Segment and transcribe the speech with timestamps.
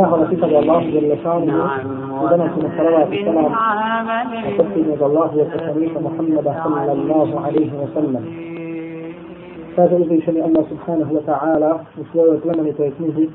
[0.00, 1.56] ظهر كتاب الله جل شأنه.
[2.20, 3.46] عندنا في الصلوات السلام
[4.46, 8.24] وتسليم الله وتسليم محمد صلى الله عليه وسلم.
[9.78, 13.28] هذا إذن شمع الله سبحانه وتعالى وسوى لمن تيكنيه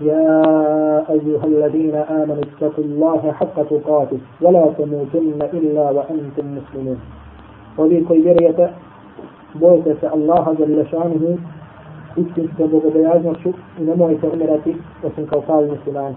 [0.00, 0.26] يا
[1.16, 6.98] أيها الذين آمنوا اتقوا الله حق تقاته ولا تموتن إلا وأنتم مسلمون.
[7.78, 8.60] وبيكو يريت
[9.54, 11.38] بوتة الله جل شأنه.
[12.16, 16.16] Istinsko bogobojaznošću i nemojte umirati osim kao pravi muslimani.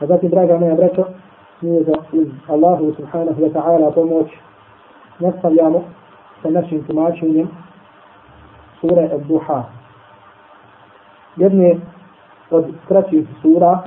[0.00, 1.04] A zatim, draga moja braćo,
[1.60, 4.26] mi za uz Allahu subhanahu wa ta'ala pomoć
[5.18, 5.82] nastavljamo
[6.42, 7.48] sa našim tumačenjem
[8.80, 9.62] sure Ad-Duha.
[11.36, 11.76] Jedne
[12.50, 13.82] od kraćih sura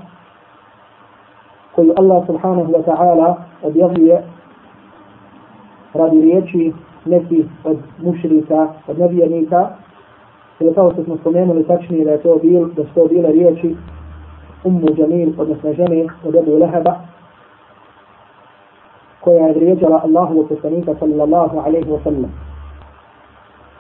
[1.76, 4.24] koju Allah subhanahu wa ta'ala objavljuje
[5.94, 6.74] radi riječi
[7.06, 9.70] nekih od mušrika, od nevjernika,
[10.61, 13.77] Ili kao što smo spomenuli tačnije da je to bil, da su to bile riječi
[14.65, 16.95] Ummu Jamil, odnosno žene od Ebu Leheba,
[19.21, 22.33] koja je vrijeđala Allahu poslanika sallallahu alaihi wa sallam.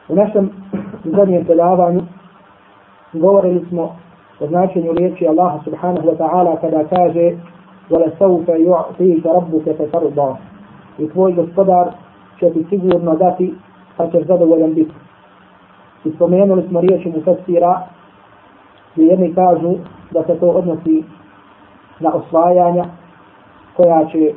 [0.08, 0.50] U našem
[1.04, 2.02] zadnjem predavanju
[3.12, 3.96] govorili smo
[4.40, 7.36] o značenju riječi Allaha subhanahu wa ta'ala kada kaže
[7.90, 10.34] وَلَسَوْفَ يُعْطِيكَ رَبُّكَ فَتَرْضَى
[10.98, 11.90] I tvoj gospodar
[12.40, 13.54] će ti sigurno dati
[13.96, 14.94] pa ćeš zadovoljan biti.
[16.05, 17.81] I spomenuli smo riječi Mufassira,
[18.93, 19.75] gdje jedni kažu
[20.11, 21.03] da se to odnosi
[21.99, 22.85] na osvajanja
[23.77, 24.33] koja će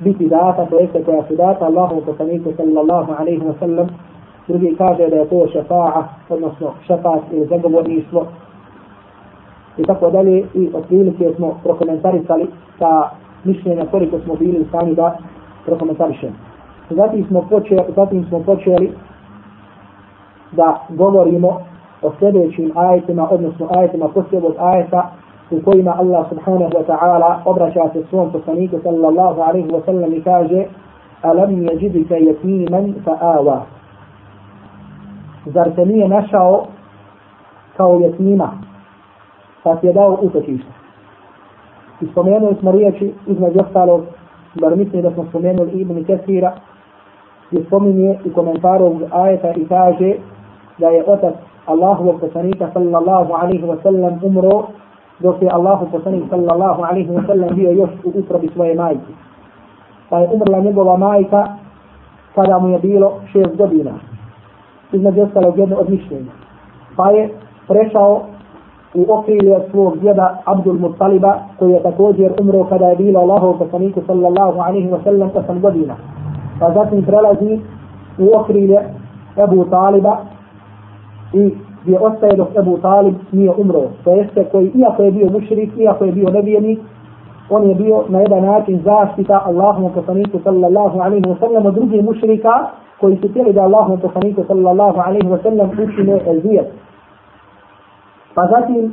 [0.00, 3.88] biti data, to jeste koja su data Allahu poslaniku sallallahu alaihi wa sallam.
[4.48, 8.26] Drugi kaže da je to šafa'a, odnosno šefat ili zagovorništvo.
[9.78, 12.46] I tako dalje, i otprilike smo prokomentarisali
[12.78, 13.10] ta
[13.44, 15.16] mišljenja koliko smo bili u stanju da
[15.66, 16.32] prokomentarišemo.
[16.90, 18.92] Zatim smo počeli, zatim smo počeli
[20.52, 21.60] da govorimo
[22.02, 25.10] o sljedećim ajetima, odnosno ajetima od ajeta
[25.50, 30.22] u kojima Allah subhanahu wa ta'ala obraća se svom poslaniku sallallahu alaihi wa sallam i
[30.22, 30.64] kaže
[31.22, 33.60] Alam jeđidika jetiman fa awa
[35.46, 36.66] Zar te nije našao
[37.76, 38.50] kao jetima
[39.62, 40.72] pa ti je dao utočište.
[42.00, 44.02] I spomenuli smo riječi između ostalog
[44.60, 46.52] bar mislim da smo spomenuli Ibn Kesira
[47.50, 50.14] gdje spominje u komentaru ajeta i kaže
[50.78, 51.34] da je otac
[51.66, 54.66] Allahu poslanika sallallahu alaihi wa sallam umro
[55.20, 59.12] dok je Allahu poslanik sallallahu alaihi wa sallam bio još u utrobi svoje majke.
[60.10, 61.46] Pa je umrla njegova majka
[62.34, 63.90] kada mu je bilo šest godina.
[64.92, 66.32] Između ostalog jedno od mišljenja.
[66.96, 67.30] Pa je
[67.68, 68.20] prešao
[68.94, 73.58] u okrilje od svog djeda Abdul Muttaliba koji je također umro kada je bilo Allahu
[73.58, 75.94] poslaniku sallallahu alaihi wa sallam osam godina.
[76.60, 77.60] Pa zatim prelazi
[78.18, 78.78] u okrilje
[79.36, 80.16] Ebu Taliba
[81.32, 83.82] i gdje ostaje dok Ebu Talib nije umro.
[84.04, 86.78] To jeste koji, iako je bio mušrik, iako je bio nevijenik,
[87.50, 92.04] on je bio na jedan način zaštita Allahom poslaniku sallallahu alaihi wa sallam od drugih
[92.04, 92.66] mušrika
[93.00, 96.66] koji su tijeli da Allahom poslaniku sallallahu alaihi wa sallam učine elzijet.
[98.34, 98.92] Pa zatim,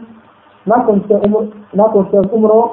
[0.66, 1.44] nakon što umro,
[1.74, 2.70] nakon što umro,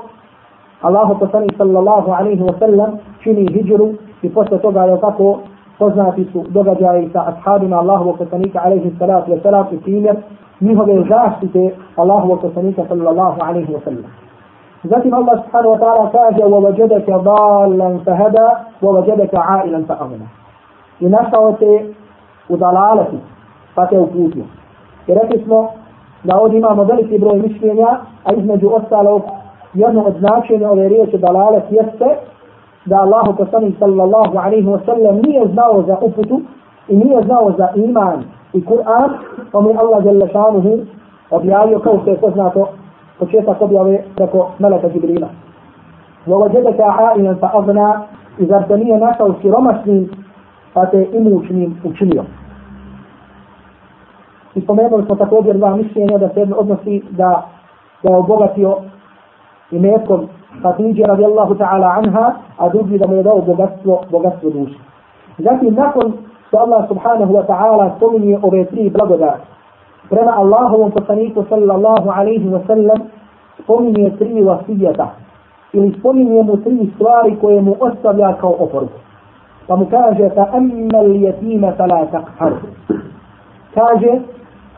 [0.80, 3.88] Allahu poslanik sallallahu alaihi wa sallam čini hijđru
[4.22, 5.38] i posle toga je tako
[5.79, 10.15] poznati su događaji sa ashabima Allahovog poslanika alaihi salatu wa salam i primjer
[10.61, 14.05] njihove zaštite Allahovog poslanika sallallahu alaihi wa sallam.
[14.83, 18.47] Zatim Allah subhanahu wa ta'ala kaže وَوَجَدَكَ ضَالًا فَهَدَى
[18.81, 20.27] وَوَجَدَكَ عَائِلًا فَأَغْنَى
[20.99, 21.93] I našao te
[22.49, 23.17] u dalalati
[23.75, 24.43] pa te uputio.
[25.07, 25.69] I rekli smo
[26.23, 27.87] da ovdje imamo veliki broj mišljenja,
[28.23, 29.21] a između ostalog
[29.73, 32.17] jedno od značenja ove riječi dalalet jeste
[32.85, 36.41] da Allah poslanik sallallahu alaihi wa sallam nije znao za uputu
[36.87, 39.09] i nije znao za iman i Kur'an,
[39.51, 40.79] pa mi Allah jalla šanuhu
[41.31, 42.67] objavio kao što je poznato
[43.19, 45.27] početak objave preko Meleka Jibrila.
[46.27, 48.01] وَوَجَدَكَ عَائِلًا فَأَغْنَا
[48.39, 50.09] i zar te nije našao siromašnim
[50.73, 52.23] pa te imućnim učinio.
[54.55, 57.47] I spomenuli smo također dva mišljenja da se odnosi da,
[58.03, 58.77] da je obogatio
[59.71, 60.27] i metkom
[60.62, 64.78] Hatidje radijallahu ta'ala anha, a drugi da mu je dao bogatstvo, bogatstvo duše.
[65.38, 66.12] Zatim nakon
[66.48, 69.46] što Allah subhanahu wa ta'ala spominje ove tri blagodati,
[70.10, 72.98] prema Allahovom poslaniku sallallahu alaihi wa sallam
[73.62, 75.10] spominje tri vasijeta
[75.72, 78.98] ili spominje mu tri stvari koje mu ostavlja kao oporuku.
[79.66, 82.52] Pa mu kaže ta emmel jetime fala takhar.
[83.74, 84.20] Kaže,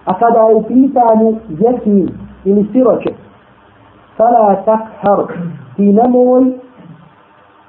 [0.04, 2.08] a kada je u pitanju jetim
[2.44, 3.10] ili siroće,
[4.18, 5.34] فلا تقهر.
[5.76, 6.52] في نمول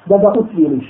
[0.08, 0.90] دقا ريش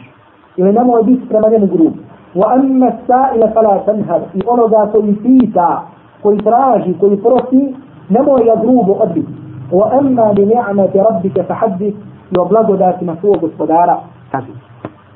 [0.59, 1.95] إذا يعني نمول بيس كمان جروب
[2.35, 4.21] وأما السائل فلا تنهر.
[4.33, 5.83] في أرضا كل فيتا
[6.23, 7.75] كل تراجي كل فرسي
[8.11, 9.25] نمول يضروب أبي
[9.71, 11.93] وأما بنعمة ربك فحدث
[12.39, 14.01] وبلغ ذات مسوق الصدارة.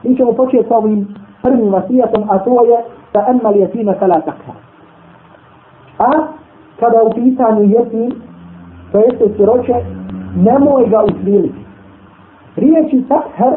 [0.06, 1.06] إن شاء الله تقول
[1.44, 2.80] فرمي وسيلة أتوية
[3.14, 4.56] فأما اليتيم فلا تقهر.
[6.02, 6.24] أه؟
[6.82, 8.10] كذا وفيتا يتيم
[8.92, 9.82] فيسر سيروشه
[10.37, 11.65] nemoj ga usviliti.
[12.57, 13.55] Riječi takhar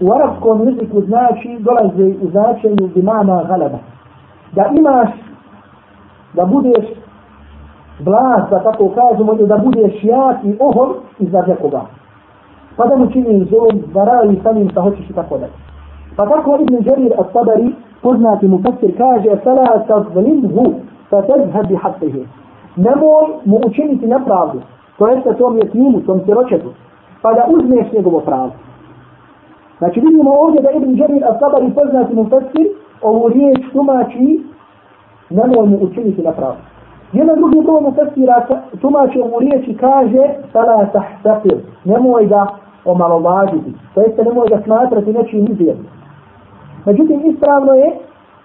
[0.00, 3.78] u arabskom jeziku znači, dolaze u značenju dimana galeba.
[4.52, 5.08] Da imaš,
[6.34, 6.86] da budeš
[8.00, 11.82] vlast, da tako kažemo, da budeš jak i ohol iznad nekoga
[12.78, 15.52] pa da mu čini zulum, da radi sa njim sa hoćeš i tako dalje.
[16.16, 17.72] Pa tako Ibn Jarir al-Tabari,
[18.02, 20.72] poznati mu fasir, kaže فَلَا تَظْلِمْهُ
[21.10, 22.24] فَتَذْهَبْ بِحَقِّهِ
[22.76, 24.60] Nemoj mu učiniti nepravdu,
[25.03, 26.69] to jeste tom je snimu, tom siročetu,
[27.21, 28.51] pa da uzmeš njegovo pravo.
[29.77, 32.67] Znači vidimo ovdje da Ibn Đerir Asabari poznati mu Fesir,
[33.01, 34.43] ovu riječ tumači,
[35.29, 36.55] nemoj mu učiniti na pravo.
[37.13, 38.29] Jedan drugi to mu Fesir
[38.81, 40.23] tumači ovu riječ i kaže,
[40.53, 42.47] sada je tahtapir, nemoj da
[42.85, 45.89] omalovažiti, to jeste nemoj da smatrati neči izvijedno.
[46.85, 47.91] Međutim, ispravno je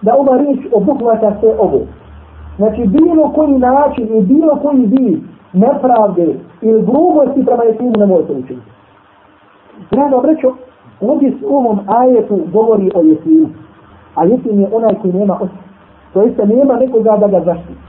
[0.01, 1.79] da ova riječ obuhvata sve ovo.
[2.57, 5.19] Znači, bilo koji način i bilo koji vid
[5.53, 8.71] nepravde ili grubosti prema jetimu ne možete učiniti.
[9.91, 10.53] Drago, brećo,
[11.01, 13.49] ovdje s ovom ajetu govori o jetimu.
[14.15, 15.59] A jetim je onaj koji nema oca.
[16.13, 17.79] To jeste nema nekoga da ga zaštiti.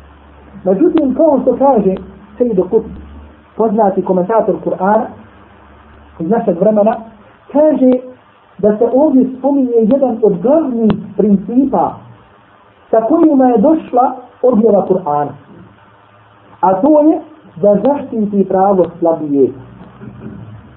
[0.64, 1.94] Međutim, kao što kaže
[2.38, 2.84] Sejdo Kut,
[3.56, 5.06] poznati komentator Kur'ana,
[6.18, 6.96] iz našeg vremena,
[7.52, 7.90] kaže
[8.58, 11.94] da se ovdje spominje jedan od glavnih principa
[12.90, 15.32] sa kojima je došla objava Kur'ana.
[16.60, 17.20] A to je
[17.56, 19.52] da zaštiti pravo slabije.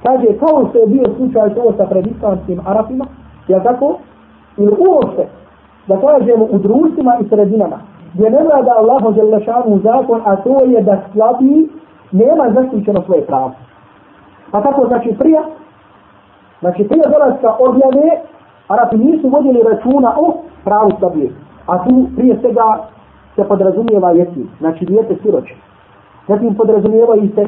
[0.04, 3.06] Kaže, kao što je bio slučaj to sa predislamskim Arapima,
[3.48, 3.98] je tako?
[4.58, 5.28] Ili uopšte,
[5.88, 7.80] da kažemo u društvima i sredinama,
[8.14, 11.70] gdje ne vlada Allahu Želešanu zakon, a to je da slabiji
[12.12, 13.52] nema zaštićeno svoje pravo.
[14.52, 15.42] Pa tako znači prija,
[16.60, 18.22] znači prija dolazka objave,
[18.68, 20.34] Arapi nisu vodili računa o
[20.64, 21.32] pravu slabije.
[21.68, 22.88] A tu prije svega
[23.36, 25.56] se podrazumijeva jeti, znači dijete siroće.
[26.28, 27.46] Zatim podrazumijevaju se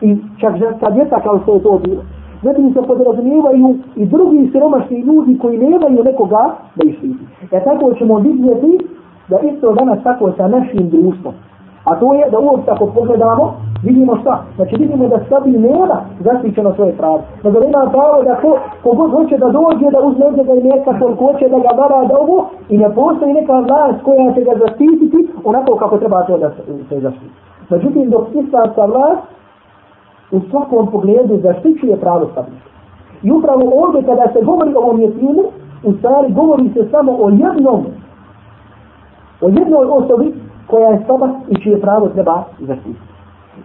[0.00, 2.02] i čak ženska djeca kao što je to bilo.
[2.42, 7.24] Zatim se podrazumijevaju i drugi siromašni ljudi koji nemaju nekoga da ih štiti.
[7.52, 8.78] E tako ćemo vidjeti
[9.28, 11.34] da isto danas tako sa našim društvom.
[11.84, 14.44] A to je da uopšte ako pogledamo, vidimo šta?
[14.56, 17.20] Znači vidimo da slabi nema zaštićeno svoje pravo.
[17.44, 20.98] Nego ima pravo da ko, kogod hoće da dođe, da uzme od njega i mjesta
[20.98, 24.52] koliko hoće da ga dara da ovo i ne postoji neka vlast koja će ga
[24.62, 26.50] zaštititi onako kako treba to da
[26.88, 27.34] se zaštiti.
[27.70, 29.22] Međutim, dok islamska vlast
[30.30, 32.68] u svakom pogledu zaštićuje pravo stavnika.
[33.22, 35.42] I upravo ovdje kada se govori o ovom jetimu,
[35.84, 37.84] u stvari govori se samo o jednom,
[39.40, 40.34] o jednoj osobi
[40.66, 42.98] koja je slaba i čije pravo treba zaštiti.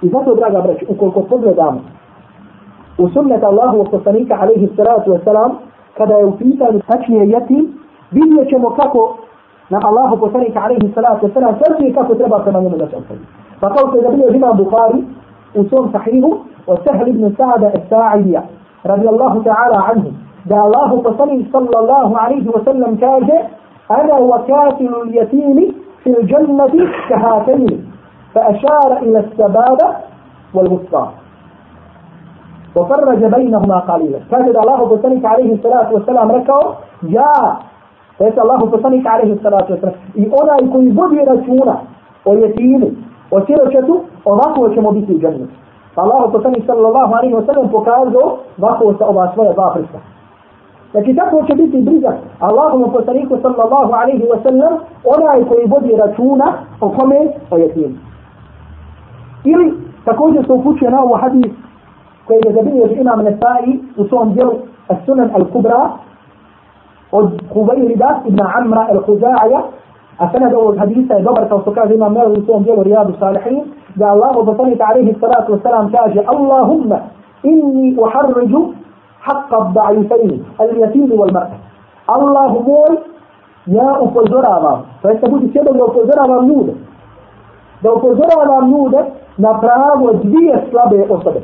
[0.02, 1.82] I zato, draga braći, ukoliko pogledamo
[3.00, 5.52] u sunnet Allahu wa poslanika alaihi salatu wasalam,
[5.98, 7.80] kada je u pitanju tačnije jetim,
[8.12, 9.18] vidjet ćemo kako
[9.70, 13.20] na Allahu poslanika alaihi salatu wasalam tačnije kako treba prema njemu da se ostavi.
[13.62, 15.04] فقال سيدنا الإمام البخاري
[15.56, 16.26] وصوم صحيح
[16.68, 18.44] وسهل بن سعد الساعدية
[18.86, 20.12] رضي الله تعالى عنه.
[20.46, 23.48] دا الله فصلي صلى الله عليه وسلم كاجة
[23.92, 26.76] أنا وكاتل اليتيم في الجنة
[27.10, 27.92] كهاتين.
[28.36, 29.88] فأشار إلى السبابة
[30.54, 31.08] والوسطى.
[32.76, 34.20] وفرج بينهما قليلا.
[34.32, 36.78] كاجد الله فصلي عليه الصلاة والسلام ركعة.
[37.04, 37.34] يا
[38.20, 39.96] Reče الله poslanik عليه الصلاة والسلام.
[40.18, 41.76] إي أنا يكون vodi računa
[42.26, 42.36] o
[43.32, 45.54] o siročetu, ovako ćemo biti u džennetu.
[45.96, 50.00] Allah poslanik sallallahu alaihi wa sallam pokazao ovako sa ova svoja dva prsta.
[50.92, 56.54] Znači tako će biti briga Allahom poslaniku sallallahu alaihi wa sallam onaj koji vodi računa
[56.82, 57.20] o kome
[57.52, 57.96] o jetimu.
[59.44, 59.74] Ili
[60.06, 61.52] također se upućuje na ovo hadis
[62.28, 64.54] koji je zabilio imam Nesai u svom dijelu
[64.88, 65.90] As-Sunan Al-Kubra
[67.12, 69.62] od Huvairida ibn Amra Al-Huza'a
[70.20, 73.14] a sanad ovog hadisa je dobar kao što kaže imam Nawawi u svom dijelu Riyadu
[73.20, 73.64] Salihin
[73.96, 76.98] da Allah poslanik alaihi salatu wa sallam kaže Allahumma
[77.44, 78.62] inni uharriđu
[79.22, 81.58] حق الضعيفين اليتيم والمرأة
[82.16, 82.94] الله مول
[83.68, 86.74] يا upozoravam to jeste budi sjedom da upozoravam ljude
[87.84, 88.98] da upozoravam ljude
[89.38, 91.42] na pravo dvije slabe osobe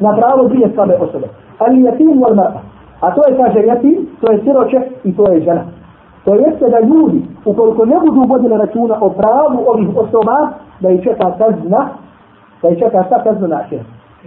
[0.00, 1.26] na pravo dvije slabe osobe
[1.58, 2.60] ali jatim wal mar'a
[3.00, 5.64] a to je kaže jatim to je siroče i to je žena
[6.28, 10.48] to jeste da ljudi ukoliko ne budu vodili računa o pravu ovih osoba
[10.80, 11.88] da ih čeka kazna
[12.62, 13.60] da ih čeka sa kazna na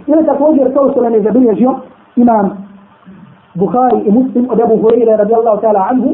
[0.06, 1.74] ili također kao što nam je zabilježio
[2.16, 2.50] imam
[3.56, 6.06] بخاري مسلم أبو هريرة رضي الله تعالى عنه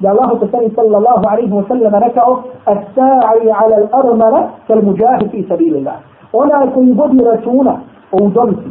[0.00, 5.96] يا الله تسلي صلى الله عليه وسلم ركعه الساعي على الأرملة كالمجاهد في سبيل الله
[6.32, 7.74] ona koji vodi računa
[8.12, 8.70] o udovici,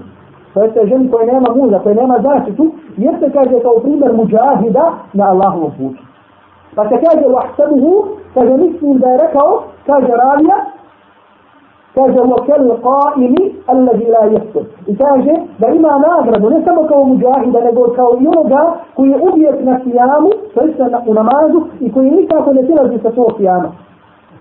[0.53, 5.25] to jeste ženi koja nema muža, koja nema zaštitu, jeste kaže kao primjer muđahida na
[5.25, 6.01] Allahovom putu.
[6.75, 10.56] Pa se kaže wahsabuhu, kaže mislim da je rekao, kaže ravija,
[11.94, 13.34] kaže وكل قائم
[13.70, 18.26] الذي لا يفتر i kaže da ima nagradu ne samo kao muđahida nego kao i
[18.26, 20.75] onoga koji je uvijek na kijamu to je
[21.06, 23.72] u namazu i koji nikako ne silazi sa svog kijama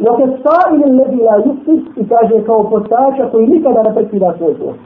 [0.06, 4.80] وكالصائم الذي لا يفتر i kaže kao postača koji nikada ne prekida svoj post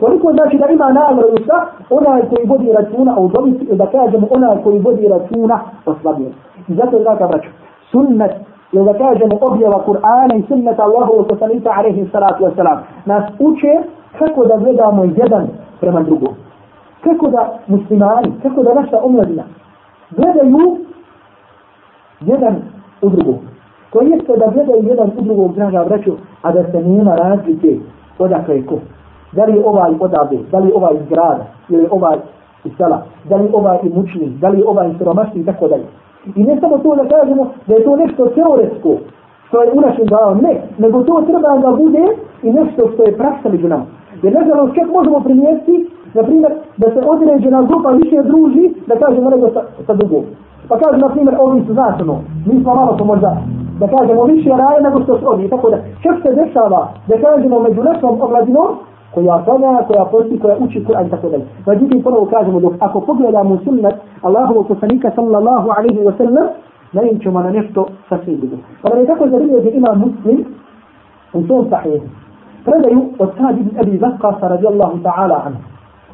[0.00, 1.58] Koliko znači da ima nagradu sa
[1.90, 6.32] onaj koji vodi računa o udovici, da kažemo onaj koji vodi računa o slabijem.
[6.68, 7.48] I zato je dakle, braću,
[7.90, 8.32] sunnet
[8.72, 13.72] ili da kažemo objava Kur'ana i sunneta Allahu poslanika alaihi salatu wasalam, nas uče
[14.18, 15.48] kako da gledamo jedan
[15.80, 16.34] prema drugom.
[17.04, 19.42] Kako da muslimani, kako da naša omladina
[20.10, 20.76] gledaju
[22.20, 22.56] jedan
[23.02, 23.38] u drugom.
[23.92, 27.78] To jeste da gledaju jedan u drugog, draga braću, a da se nema razlike
[28.18, 28.78] odakle je ko.
[29.32, 32.16] Da li je ovaj odavde, da li je ovaj iz grada, ili ovaj
[32.64, 35.86] iz sela, da li je ovaj imućni, da li je ovaj siromašni i tako dalje.
[36.36, 38.96] I ne samo to da kažemo da je to nešto teoretsko,
[39.48, 42.04] što je u našem glavom, ne, nego to treba da bude
[42.42, 43.84] i nešto što je praksa među nama.
[44.22, 48.96] Jer ne znamo čak možemo primijetiti, na primjer, da se određena grupa više druži, da
[48.96, 50.24] kažemo nego sa, sa drugom.
[50.68, 53.36] Pa kažemo, na primjer, ovi su značeno, mi smo malo to možda,
[53.80, 57.60] da kažemo više raje nego što su ovi, Tako da, čak se dešava, da kažemo
[57.60, 58.68] među našom omladinom,
[59.14, 61.44] koja klanja, koja posti, koja uči Kur'an i tako dalje.
[61.66, 66.46] Međutim, ponovo kažemo, dok ako pogledamo sunnet Allahovog poslanika sallallahu alaihi wa sallam,
[66.92, 68.56] najem ćemo na nešto sasvim drugo.
[68.82, 70.44] Pa nam je tako zanimljivo da ima muslim
[71.32, 72.06] u svom sahihu.
[72.64, 75.62] Predaju od Sa'd ibn Abi Waqqas radijallahu ta'ala anhu.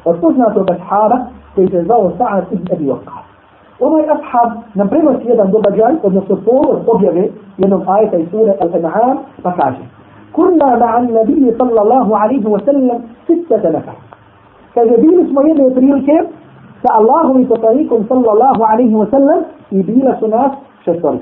[0.05, 1.17] Od poznatog ashaba
[1.55, 3.23] koji se zvao Sa'd ibn Abi Waqqas.
[3.79, 7.27] Ovaj ashab nam prenosi jedan događaj, odnosno povod objave
[7.57, 9.96] jednog ajeta iz sure Al-An'am, pa kaže
[10.33, 13.95] كنا مع النبي صلى الله عليه وسلم ستة نفر
[14.75, 16.27] كجبيل اسمه يدي بريلك
[16.83, 19.39] فالله بطريقكم صلى الله عليه وسلم
[19.71, 20.51] يبيل سناس
[20.85, 21.21] شطرك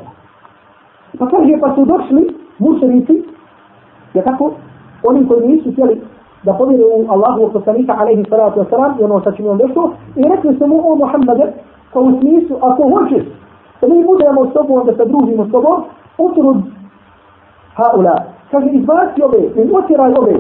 [1.20, 2.26] فكرجي فتدرشلي
[2.62, 3.24] مشريتي
[4.16, 4.52] يتكو
[5.08, 6.02] oni koji nisu htjeli
[6.44, 10.58] da povjeruju Allahu poslanika alaihi salatu wasalam i ono sa čim on došao i rekli
[10.58, 11.54] su mu o Muhammede
[11.94, 13.24] kao u smislu ako hoćeš
[13.82, 15.84] da mi budemo s tobom da se družimo s tobom
[16.18, 16.58] utrud
[17.76, 18.16] haula
[18.52, 20.36] kaže izbaci ove, i otjeraj ove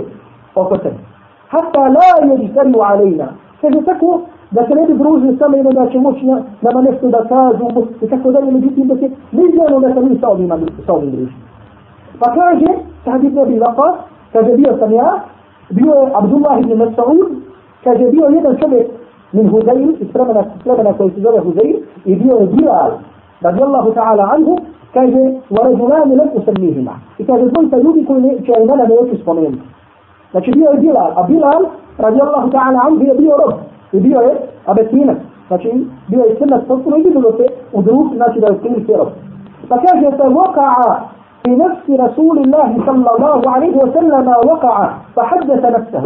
[0.55, 0.99] oko sebe.
[1.49, 3.27] Hatta la jeđtariu alejna.
[3.61, 4.21] Kaže tako
[4.51, 7.65] da se ne bi družili samo jedno da će moći na, nama nešto da kažu
[8.01, 10.49] i tako dalje, međutim da se ne izgledamo da se mi sa ovim,
[10.85, 11.45] sa ovim družili.
[12.19, 12.65] Pa kaže,
[13.03, 13.95] sad ibn Abi Waqas,
[14.33, 15.19] kaže bio sam ja,
[15.69, 17.29] bio je Abdullah ibn Mas'ud,
[17.83, 18.87] kaže bio jedan čovjek
[19.31, 20.07] min Huzayl, iz
[20.63, 22.91] plemena koji se zove Huzayl, i bio je Bilal,
[23.41, 24.57] radijallahu ta'ala anhu,
[24.94, 29.66] kaže ورجلان لم أسميهما i kaže dvojica ljudi koji ne, će imena neću spomenuti.
[30.30, 31.62] Znači bio je Bilal, a Bilal
[31.98, 33.54] radijallahu ta'ala an bio bio rob
[33.92, 34.32] i bio je
[34.66, 35.18] abesinac.
[35.48, 38.96] Znači bio je crnac potpuno i vidjelo se u drugu, znači da je krivi se
[38.96, 39.08] rob.
[39.68, 40.90] Pa kaže se waka'a
[41.44, 46.02] في نفس رسول الله صلى الله عليه وسلم وقع فحدث نفسه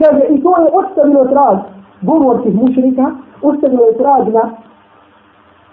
[0.00, 1.58] كذا إتوه أستبل إتراج
[2.08, 3.12] قرور في مشركة
[3.44, 4.42] أستبل إتراجنا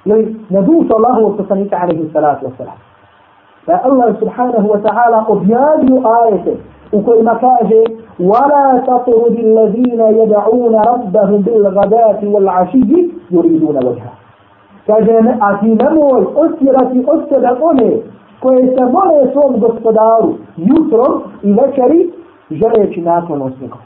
[0.07, 2.79] li nadusa Allahu poslanika alejhi salatu wassalam
[3.67, 6.57] da Allah subhanahu wa ta'ala objavio ajete
[6.93, 7.83] u kojima kaže
[8.21, 14.13] ولا تطرد الذين يدعون ربهم بالغداة والعشي يريدون وجهه.
[14.89, 18.03] كجن أتينا مول أسرة أسرة أمي
[18.43, 22.11] كوي سمولي سوم غسطدار يترم إلى شريك
[22.51, 23.79] جريك ناكو نوسيكو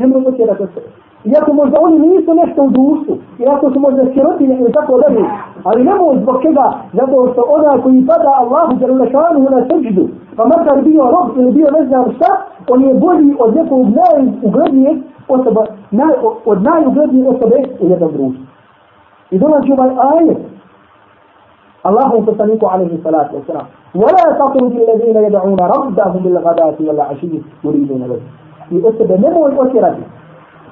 [0.00, 4.72] هم أسرة أسرة Iako možda oni nisu nešto u društvu, iako su možda sirotinje ili
[4.72, 5.24] tako dalje,
[5.64, 10.04] ali ne mogu zbog čega, zato što ona koji pada Allahu za lešanu na srđu,
[10.36, 12.30] pa makar bio rob ili bio ne znam šta,
[12.68, 14.96] on je bolji od nekog najuglednijeg
[15.28, 16.14] osoba, naj,
[16.44, 18.44] od najuglednije osobe u jednom društvu.
[19.30, 20.38] I dolazi ovaj ajet,
[21.82, 28.30] Allahu poslaniku alaihi salatu wasalam, ولا تطرد الذين يدعون ربهم بالغداة والعشي يريدون وجهه.
[28.70, 30.02] I osobe nemoj otirati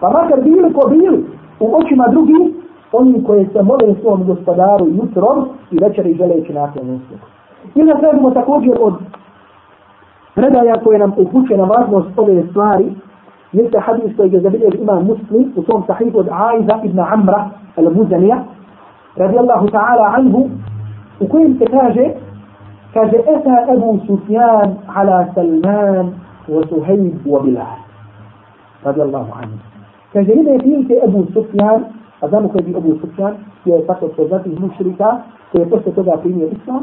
[0.02, 1.25] Pa makar bili ko bili
[1.61, 2.54] u očima drugi,
[2.92, 7.26] oni koji se mole svom gospodaru jutrom i večeri želeći nakon uspjehu.
[7.75, 8.94] I kažemo također od
[10.35, 12.94] predaja koje nam upućuje na važnost ove stvari,
[13.52, 18.38] jeste hadis koji je zabiljež ima muslim u svom sahihu od Aiza ibn Amra al-Muzanija,
[19.16, 20.49] radijallahu ta'ala anhu,
[21.21, 22.04] u kojem se kaže,
[22.94, 26.14] kaže, Eta Ebu Sufjan ala Salman
[26.49, 27.76] wa Suhejb wa Bilal.
[28.85, 29.71] Radijallahu anhu.
[30.12, 31.85] Kaže, ide prilike Ebu Sufjan,
[32.21, 35.16] a znamo koji je Ebu Sufjan, je tako poznati iz mušrika,
[35.52, 36.83] koji je posle toga primio islam.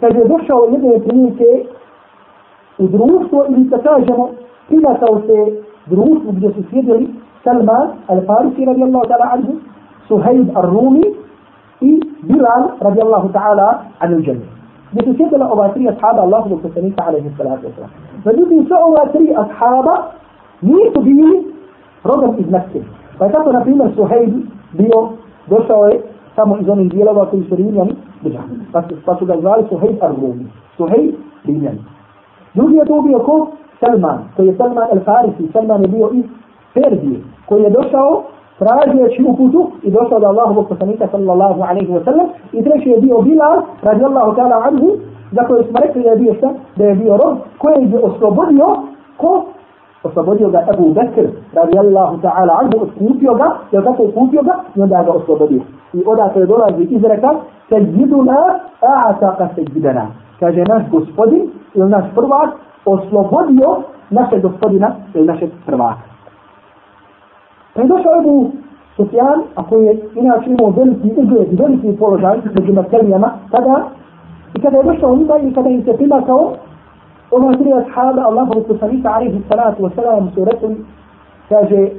[0.00, 1.64] Kaže, došao jedne prilike
[2.78, 4.28] u društvo ili da kažemo,
[4.68, 7.08] prilatao se društvu gdje su sjedili
[7.44, 9.52] Salman al-Farisi radijallahu ta'ala anhu,
[10.08, 11.04] Suhaib al-Rumi
[11.80, 14.46] i Bilal radijallahu ta'ala anhu džanju.
[14.92, 17.90] Gdje su sjedila ova tri ashaba Allahovog poslanika alaihi salatu wa sallam.
[18.24, 19.94] Međutim, sve ova tri ashaba
[20.60, 21.57] nisu bili
[22.04, 22.80] rodom iz Mekke.
[23.18, 24.34] Pa je tako, na primjer, Suhejb
[24.72, 25.08] bio,
[25.46, 26.00] došao je
[26.34, 28.58] samo iz onih dijelova koji su rimljani državni.
[28.72, 30.44] Pa, pa su ga zvali Suhejb Ar-Rumi.
[30.76, 31.14] Suhejb
[31.44, 31.78] rimljani.
[32.54, 33.46] Drugi je to bio ko?
[33.80, 35.52] Salman, koji je Salman el-Farisi.
[35.52, 36.24] Salman je bio iz
[36.74, 38.22] Perzije, koji je došao
[38.58, 42.26] tražeći uputu i došao do Allahovog poslanika sallallahu alaihi wa sallam.
[42.52, 44.88] I treći je bio Bilal, radijallahu ta'ala anhu,
[45.32, 46.50] za koje smo rekli da je bio šta?
[46.76, 48.66] Da je bio rob koji je oslobodio
[49.16, 49.44] ko?
[50.04, 55.02] Oslobodio ga Abu Bakr, radijallahu ta'ala anhu, otkupio ga, je tako otkupio ga i onda
[55.02, 55.60] ga oslobodio.
[55.92, 57.34] I odakle dolazi izreka,
[57.68, 58.36] sejiduna
[58.82, 60.06] a'ataka sejidana.
[60.40, 62.50] Kaže naš gospodin ili naš prvak
[62.84, 63.76] oslobodio
[64.10, 66.08] našeg gospodina ili našeg prvaka.
[67.74, 68.50] Pa je došao Ebu
[68.96, 73.84] Sufjan, a koji je inače imao veliki ugled, veliki položaj među Makelijama, tada,
[74.54, 76.52] i kada je došao njima i kada im se primakao,
[77.30, 80.84] ova tri ashaba, Allahu poslanika, alaihi salatu wa salam, su rekli,
[81.48, 81.92] kaže,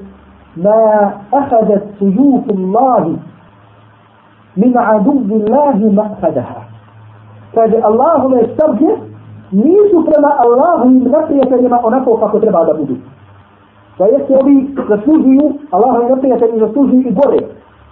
[0.55, 3.19] ma ahadat sujufu Allahi
[4.55, 6.62] min adubi Allahi ma'hadaha.
[7.53, 8.98] Kaže, Allahove sabje
[9.51, 12.95] nisu prema Allahovim neprijateljima onako kako treba da budu.
[13.98, 17.39] Da jeste ovi zaslužuju, Allahovi neprijatelji zaslužuju i gore.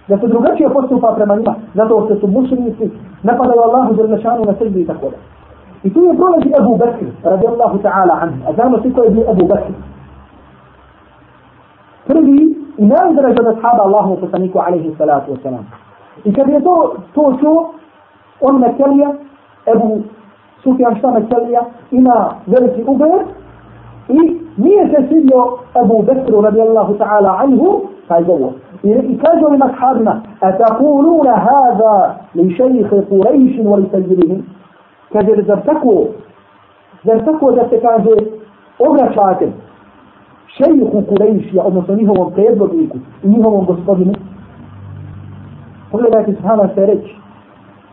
[0.08, 2.90] Da se drugačije postupa prema njima, zato što su mušlinici,
[3.22, 5.37] napadaju Allahu za lešanu na sebi i tako da.
[5.82, 8.38] Prolazi Abu Bakr, radijallahu ta'ala anhu.
[8.48, 9.72] A znamo svi ko je bio Abu Bakr.
[12.06, 15.64] Prvi i najdraži od ashaba Allahu poslaniku alaihi salatu wasalam.
[16.24, 17.74] I kad je to, to čuo,
[18.40, 19.12] on Mekelija,
[19.74, 20.02] Ebu
[20.62, 23.26] Sufjan šta Mekelija, ima veliki ugled
[24.08, 24.18] i
[24.56, 28.52] nije se svidio Abu Bekru radijallahu ta'ala anhu taj govor.
[28.82, 34.57] I, i kaže ovim ashabima, a takuluna hada li šejhe Qurejšin wa li sajirihim.
[35.12, 36.04] kaže, zar tako,
[37.04, 38.14] zar tako da se kaže,
[38.78, 39.52] obraćate
[40.46, 44.12] šejuhu Kurejšija, odnosno njihovom predvodniku i njihovom gospodinu,
[45.90, 47.16] pogledajte s Hama se reći,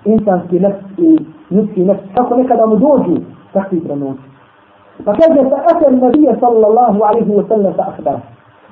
[0.05, 1.17] insanski nef i
[1.51, 3.21] ljudski nef, kako nekada mu dođu
[3.53, 4.21] takvi trenuti.
[5.05, 8.15] Pa kaže, sa atel nabija sallallahu alaihi wa sallam sa akhbar.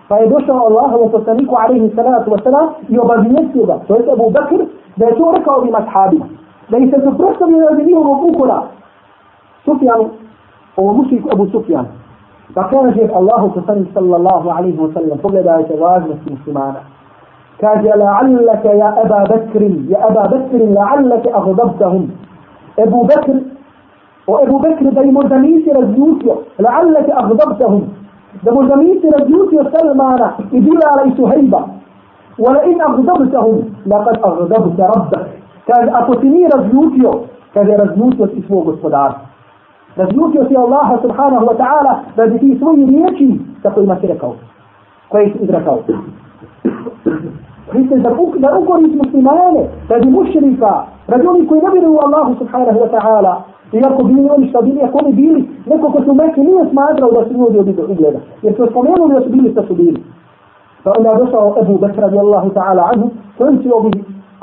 [0.08, 4.02] Pa je došao Allah, ovo poslaniku alaihi salatu wa sallam, i obavljenje ga, to je
[4.14, 4.60] Ebu Bakr,
[4.96, 6.26] da je to rekao ima ashabima.
[6.70, 8.62] Da ih se suprostavio od njihovog ukora.
[9.66, 10.02] Sufjan,
[10.78, 11.86] ovo mušik Abu Sufjan.
[12.54, 16.80] Pa kaže Allahu poslanik sallallahu alaihi wa sallam, pogledajte važnost muslimana.
[17.62, 22.12] Kaže, la'allaka ja Aba Bakrin, ja Aba Bakrin, la'allaka aghdabtahum.
[22.78, 23.38] Ebu Bakr,
[24.28, 27.84] o Ebu Bekri da im možda nisi razljutio, la'allake aghdabtahum,
[28.44, 31.62] da možda nisi razljutio Salmana i Bilala i Suhejba,
[32.66, 35.43] in aghdabtahum, laqad aghdabta rabbak.
[35.68, 37.12] Kaže, ako ti nije razljutio,
[37.54, 39.14] kaže, razljutio si svog gospodara.
[39.96, 44.36] Razljutio si Allaha subhanahu wa ta'ala da bi ti svoji riječi, sa ima si rekao,
[45.10, 45.80] koje si izrekao.
[47.74, 52.90] Mislim da, da ukoriš muslimane, radi mušrika, radi oni koji ne vjeruju Allahu subhanahu wa
[52.92, 53.36] ta'ala,
[53.74, 57.26] Iako bili oni šta bili, ako oni bili, neko ko su meki nije smatrao da
[57.26, 58.20] su ljudi od ugleda.
[58.42, 60.04] Jer su spomenuli da su bili šta su bili.
[60.84, 63.94] Pa onda je došao Ebu Bekr radijallahu ta'ala anhu, konci ovih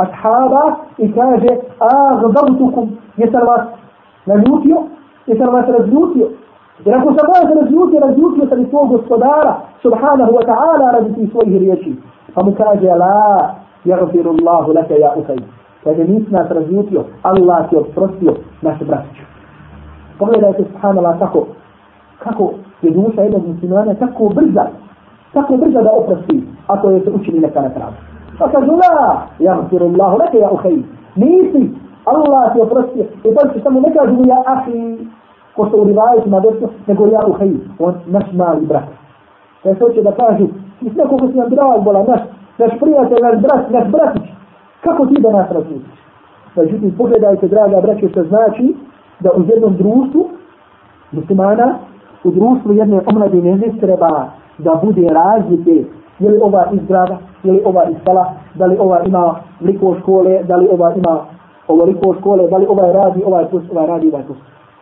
[0.05, 3.61] ashaba i kaže, a gdabtukum, jesam vas
[4.27, 4.77] naljutio,
[5.27, 6.27] jesam vas razljutio.
[6.85, 11.31] Jer ako sam vas razljutio, razljutio sam i svog gospodara, subhanahu wa ta'ala, radi ti
[11.31, 11.97] svojih riječi.
[12.35, 15.45] Pa mu kaže, la, jagfiru Allahu laka ja usajdu.
[15.85, 19.23] Kaže, nisi nas razljutio, Allah ti oprostio naše bratiće.
[20.19, 21.47] Pogledajte, subhanallah, kako,
[22.19, 22.51] kako
[22.83, 24.67] je duša jednog muslimana tako brza,
[25.33, 27.97] tako brza da oprosti, ako je se učili neka nepravda.
[28.41, 30.83] Pa kažu, la, ja gfiru Allahu, leke ja uhej,
[31.17, 31.63] nisi,
[32.05, 34.99] Allah ti oprostio, i to će samo ne kažu ja ahi,
[35.57, 38.89] ko se u rivajetima desno, nego ja uhej, on naš mali brat.
[39.63, 40.47] Kaj se hoće da kažu,
[40.81, 42.21] ti sve koliko si nam drag, bola, naš,
[42.59, 44.31] naš prijatelj, naš brat, naš bratić,
[44.81, 46.01] Kako ti da nas različiš?
[46.57, 48.75] Međutim, pogledajte, draga braće, što znači
[49.21, 50.29] da u jednom društvu
[51.13, 51.75] muslimana,
[52.25, 55.85] u društvu jedne omladine ne treba da bude razlike
[56.21, 59.97] je li ova iz grada, je li ova iz sela, da li ova ima liko
[60.01, 61.21] škole, da li ova ima
[61.69, 64.39] ovo liko škole, da li ovaj radi, ovaj plus, ovaj radi, ovaj plus.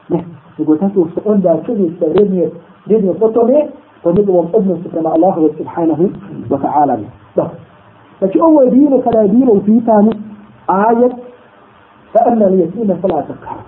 [0.09, 0.25] Ne,
[0.59, 2.51] nego tako što onda čovjek se vrednije,
[2.87, 3.67] vrednije po tome,
[4.03, 6.05] po njegovom odnosu prema Allahu subhanahu
[6.51, 6.97] wa ta'ala.
[7.37, 7.57] Dobro.
[8.19, 10.11] Znači ovo je bilo kada je bilo u pitanju
[10.67, 11.13] ajet
[12.13, 13.59] fa anna li jetima fala takar.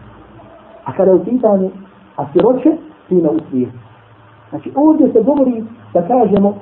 [0.85, 1.71] A kada je u pitanju
[2.17, 2.71] a siroće,
[3.09, 3.69] ti ne usvije.
[4.51, 6.55] Znači ovdje se govori da kažemo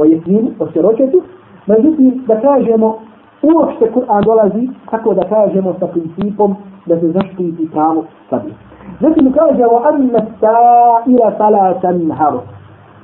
[0.00, 1.22] o jesminu, o siročetu,
[1.66, 2.98] međutim da kažemo
[3.42, 8.54] uopšte Kur'an dolazi tako da kažemo sa principom da se zaštiti pravo slabije.
[9.00, 12.40] Zatim kaže o anna sa'ira fala tanharu.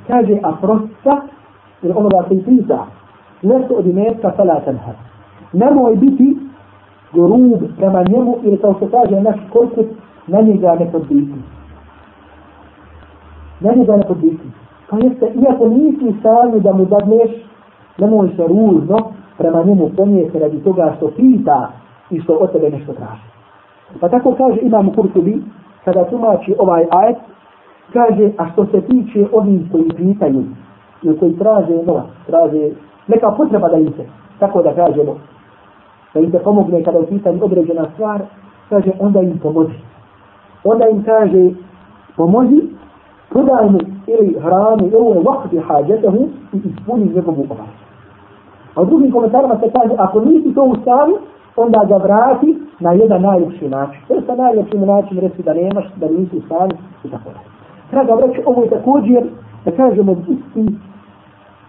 [0.09, 1.21] Kaže a prosta,
[1.83, 2.87] ili onoga koji pita,
[3.43, 4.99] nešto od imetka fala tanharu.
[5.53, 6.39] Nemoj biti
[7.13, 9.87] grub prema njemu ili kao se kaže naš korpus,
[10.27, 11.41] na njega ne podbiti.
[13.61, 14.49] Na njega ne podbiti.
[14.91, 17.31] To jeste, iako nisi stanju da mu dadneš,
[17.99, 18.97] nemoj se ružno
[19.39, 21.69] prema njemu ponijeti radi toga što pita
[22.11, 23.27] i što od tebe nešto traži.
[24.01, 25.43] Pa tako kaže Imam Kurtubi,
[25.85, 27.17] kada tumači ovaj ajet,
[27.93, 30.45] kaže, a što se tiče ovih koji pitaju,
[31.03, 32.71] ili koji traže novac, traže
[33.07, 34.05] neka potreba da im se,
[34.39, 35.17] tako da kažemo,
[36.15, 38.23] da im se pomogne kada u pitanju određena stvar,
[38.69, 39.79] kaže, onda im pomozi.
[40.65, 41.51] Onda im kaže,
[42.17, 42.63] pomozi,
[43.37, 46.23] prodaj mu ili hranu, ili u vakti hađetahu
[46.53, 47.85] i ispuni njegovu obavezu.
[48.75, 51.19] A u drugim komentarima se kaže, ako nisi to ustavio,
[51.57, 54.01] onda ga vrati na jedan najljepši način.
[54.09, 57.41] To je sa najljepšim način reći da nemaš, da nisi ustavio i tako da.
[57.91, 59.23] Treba vreći, ovo je također,
[59.65, 60.75] da kažemo, isti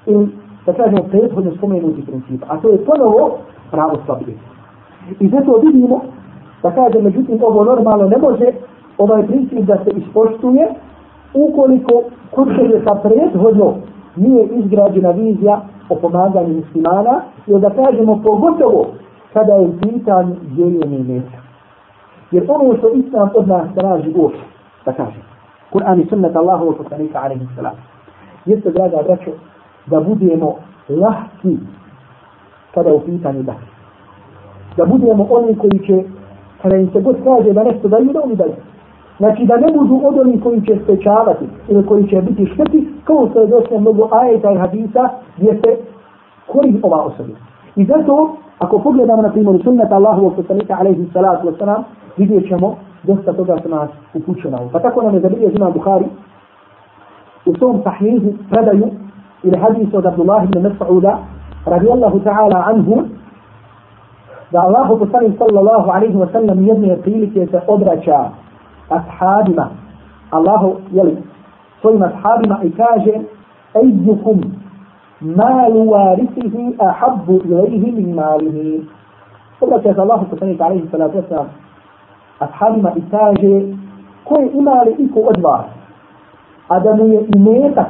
[0.05, 0.27] ili
[0.65, 2.43] da kažemo prethodno spomenuti princip.
[2.47, 3.37] A to je ponovo
[3.71, 4.37] pravo slabije.
[5.19, 6.01] I zato vidimo,
[6.63, 8.45] da kažem, međutim, ovo normalno ne može
[8.97, 10.73] ovaj princip da se ispoštuje
[11.33, 13.73] ukoliko kod sebe sa prethodno
[14.15, 18.85] nije izgrađena vizija o pomaganju muslimana, i da kažemo pogotovo
[19.33, 21.37] kada je pitan dijeljenje mjesta.
[22.31, 24.41] Jer ono što Islam od nas traži uopće,
[24.85, 25.21] da kažem,
[25.73, 27.75] Kur'an i sunnet Allahu poslanika alaihi salam,
[28.45, 29.31] jeste, draga braćo,
[29.85, 30.55] da budemo
[30.89, 31.57] lahki
[32.73, 33.53] kada u pitanju da.
[34.77, 36.03] Da budemo oni koji će,
[36.61, 38.53] kada im se god kaže da nešto daju, da oni daju.
[39.17, 43.27] Znači da ne budu od onih koji će spečavati ili koji će biti šteti, kao
[43.29, 45.77] što je došlo mnogo ajeta i hadisa gdje se
[46.47, 47.35] kori ova osoba.
[47.75, 51.81] I zato, ako pogledamo na primjer sunnet Allahovog poslanika alaihi salatu wasalam,
[52.17, 56.05] vidjet ćemo dosta toga što nas upućuje na Pa tako nam je zabilio zima Bukhari
[57.45, 58.87] u svom sahihu predaju
[59.43, 61.15] ili hadis od Abdullah ibn Mas'uda
[61.65, 63.03] radijallahu ta'ala anhu
[64.51, 68.29] da Allahu poslanik sallallahu alaihi wasallam jedne prilike se obraća
[68.89, 69.69] ashabima.
[70.31, 71.17] Allahu jeli
[71.81, 73.13] svojim ashabima i kaže
[73.83, 74.41] Ejdukum
[75.21, 78.81] malu varisihi ahabbu ilaihi min malihi.
[79.61, 81.45] Obraća se Allahu poslanik alaihi salatu wasalam
[82.39, 83.73] ashabima i kaže
[84.23, 85.65] koje ima li iko od vas
[86.67, 87.87] a da mu je imetak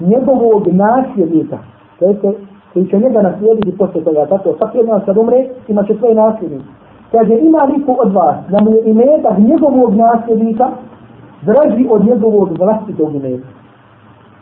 [0.00, 1.58] njegovog nasljednika
[1.98, 2.16] to je
[2.72, 6.64] koji će njega naslijediti poslije toga tako svaki od nas kad umre imaće svoje nasljednike.
[7.12, 10.70] Kaže ima liko od vas da mu je imetak njegovog nasljednika
[11.42, 13.46] draži od njegovog vlastitog imeta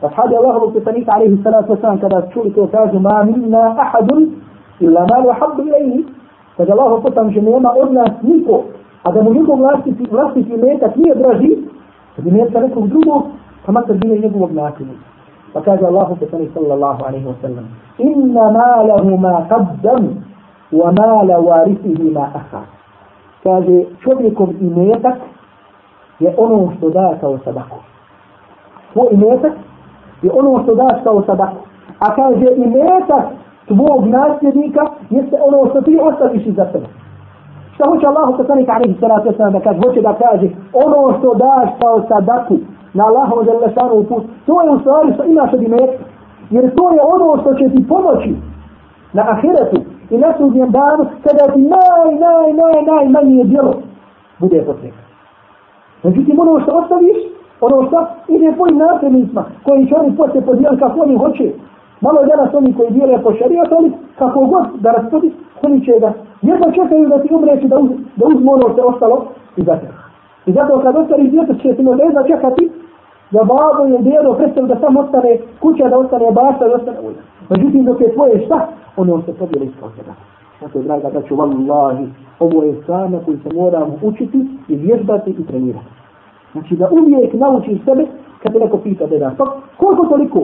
[0.03, 4.31] Ashabi Allahovog poslanika alaihi salatu wasalam kada čuli to kažu ma minna ahadun
[4.81, 6.07] illa malu habbu ilaihi
[6.57, 8.63] kaže Allahov poslanik že nema od nas niko
[9.03, 11.59] a da mu njegov vlastiti, vlastiti imetak nije draži
[12.19, 13.23] od imetka nekog drugog
[13.67, 15.05] pa makar bilo njegovog nasljednika
[15.53, 17.65] pa kaže Allahu poslanik sallallahu alaihi wasallam
[17.99, 20.03] inna malahu ma qaddam
[20.73, 22.79] wa mala warithihi ma akhar
[23.43, 25.17] kaže čovjekov imetak
[26.21, 27.79] je ono što da kao sadaku.
[28.93, 29.53] Tvoj imetak
[30.23, 31.57] je ono što daš kao sadaku.
[31.99, 33.25] A kaže imetak
[33.67, 36.87] tvog nasljednika jeste ono što ti ostaviš iza sebe.
[37.75, 39.79] Šta hoće Allah poslanik alaihi salatu wasallam da kaže?
[39.87, 40.49] Hoće da kaže
[40.85, 42.57] ono što daš kao sadaku
[42.95, 46.05] na Allahom želešanu put to je u stvari što imaš od imetka.
[46.51, 48.35] Jer to je ono što će ti pomoći
[49.13, 53.75] na ahiretu i na sudnjem danu kada ti naj, naj, naj, naj manje djelo
[54.39, 55.03] bude potrebno.
[56.03, 57.17] Međutim, ono što ostaviš,
[57.61, 61.53] ono što ide tvojim nasljednicima, koji će oni poslije podijeliti kako oni hoće.
[62.01, 65.93] Malo je danas oni koji dijele po šarijat, ali kako god da raspodi, oni će
[66.01, 69.25] da jedno čekaju da ti umreći da, uz, da uzmu ono što je ostalo
[69.57, 69.99] i za tebe.
[70.47, 72.71] I zato kad ostaviš djeto će ti možda čekati
[73.31, 77.23] da babo je djedo predstavu da sam ostane kuća, da ostane bašta i ostane ulja.
[77.51, 80.13] Međutim, dok je tvoje šta, ono se podijeli iskao tebe.
[80.61, 82.07] Zato, draga, da ću vallahi,
[82.41, 85.87] ovo je stvar na koju se moramo učiti i vježbati i trenirati.
[86.53, 88.07] Znači da uvijek naučiš sebe
[88.43, 89.31] kad te neko pita da je da.
[89.39, 89.45] Pa
[89.77, 90.43] koliko toliko?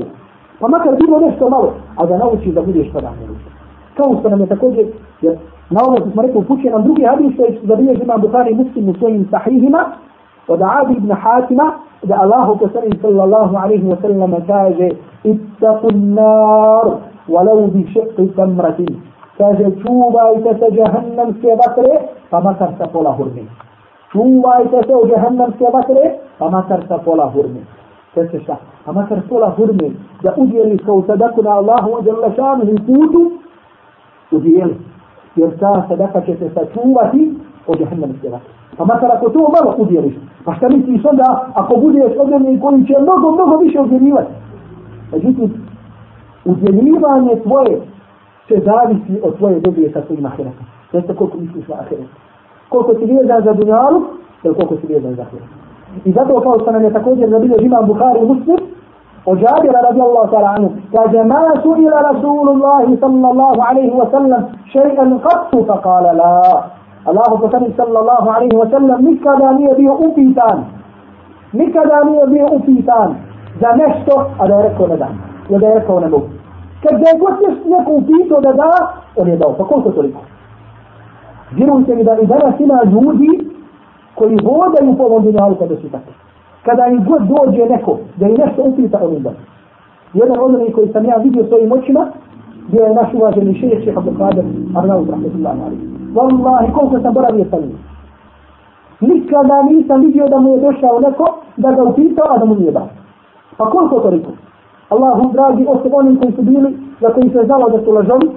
[0.61, 3.13] Pa makar bilo nešto malo, a da naučiš da budeš pa da
[3.97, 4.87] Kao što nam je također,
[5.23, 5.37] jer
[5.71, 8.95] na ovo smo rekli, upućuje nam drugi hadis, što je zabilježi imam Bukhari muslim u
[8.95, 9.85] svojim sahihima,
[10.49, 14.89] od Adi ibn Hatima, da Allahu poslani sallallahu alaihi wa sallam kaže,
[15.25, 16.87] ittaqu nar,
[17.29, 19.01] walau bi šiqi tamratin.
[19.39, 21.95] Kaže, čuvajte se jahannamske vatre,
[22.31, 23.49] pa makar sa pola hurmi.
[24.13, 27.65] Čuvajte se u jahannamske vatre, pa makar sa pola hurmi.
[28.15, 28.57] se šta.
[28.87, 29.91] A makar pola hurme,
[30.23, 33.33] da udjeliš kao sadaku na Allahu wa jalla šanuhu putu,
[34.31, 34.77] udjeli.
[35.37, 37.35] Jer ta sadaka će se sačuvati
[37.67, 38.64] od jahannama sjevaka.
[38.77, 42.95] Pa makar ako to malo udjeliš, pa šta misliš onda ako budeš odjeli koji će
[43.03, 44.33] mnogo, mnogo više udjelivati.
[45.13, 45.55] Međutim,
[46.45, 47.81] udjeljivanje tvoje
[48.49, 50.67] se zavisi od tvoje dobije sa svojim ahiretom.
[50.91, 52.07] To je koliko misliš na ahiret.
[52.69, 54.03] Koliko si vjezan za dunjalu,
[54.45, 55.49] ili koliko si vjezan za ahiret.
[56.05, 58.59] I zato kao što nam je također zabilio imam Bukhari i Muslim,
[59.27, 65.19] od Jabira radijallahu ta'ala anhu, kaže, ma su ila Rasulullahi sallallahu alaihi wa sallam še'an
[65.27, 66.65] qattu, fa kala la.
[67.05, 70.65] Allahu poslanik sallallahu alaihi wa sallam nikada nije bio upitan.
[71.53, 73.15] Nikada nije bio upitan
[73.61, 75.23] za nešto, a da je rekao ne dam.
[75.49, 76.27] Ili da je rekao ne mogu.
[76.83, 77.35] Kad ga je god
[77.75, 78.71] neko upitao da da,
[79.17, 79.55] on je dao.
[79.59, 80.21] Pa koliko toliko?
[81.51, 83.51] Vjerujte mi da i danas ima ljudi
[84.15, 86.13] koji hodaju po ovom dunjalu kada su takvi.
[86.63, 89.33] Kada im god dođe neko da im nešto upita, on im da.
[90.15, 92.07] Jedan od onih koji sam ja vidio svojim očima,
[92.69, 94.45] bio je naš uvaženi šejh Šeha Bukader,
[94.77, 95.94] Arnaud, rahmetullahi alaihi.
[96.15, 97.79] Wallahi, koliko sam boravio sa njim.
[99.01, 102.73] Nikada nisam vidio da mu je došao neko da ga upitao, a da mu nije
[102.73, 102.89] dao.
[103.57, 104.31] Pa koliko toliko?
[104.89, 108.29] Allahu dragi, osim onim koji su bili, za koji se znalo da su lažovi,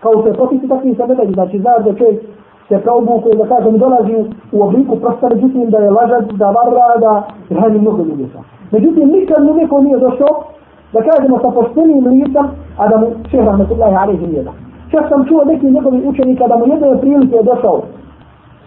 [0.00, 2.20] kao se propisi takvi se ne znači znaš da čovjek
[2.68, 4.14] se probuku da kažem dolazi
[4.52, 8.38] u obliku prosta, međutim da je lažac, da varra, da hrani mnogo ljudi sa.
[8.70, 10.42] Međutim, nikad mu neko nije došao
[10.92, 12.46] da kažemo sa poštenim licom,
[12.78, 14.67] a da mu šehr rahmetullahi alaihi nije dao.
[14.90, 17.82] Čak sam čuo neki njegovi učenika da mu jedne prilike je došao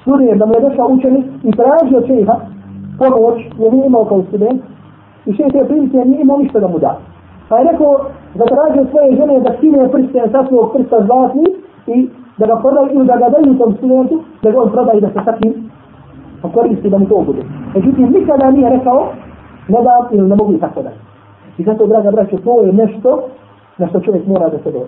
[0.01, 2.36] studije, da mu je došao učenik i tražio šeha
[2.99, 4.62] pomoć, jer nije imao kao student,
[5.25, 6.97] i šehr te prilike nije imao ništa da mu da.
[7.49, 7.99] Pa je rekao,
[8.36, 11.45] zatražio svoje žene da skine prsten sa svog prsta zlatni
[11.88, 15.01] i da ga prodaju ili da ga daju tom studentu, da ga on proda i
[15.01, 15.71] da se takim
[16.53, 17.43] koristi da mu to bude.
[17.75, 19.07] Međutim, nikada nije rekao,
[19.67, 20.89] ne da ili ne mogu i tako da.
[21.57, 23.23] I zato, draga braćo, to je nešto
[23.77, 24.88] na što čovjek mora da se dobro.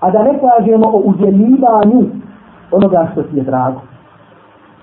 [0.00, 2.02] A da ne kažemo o udjeljivanju
[2.70, 3.80] onoga što ti je drago.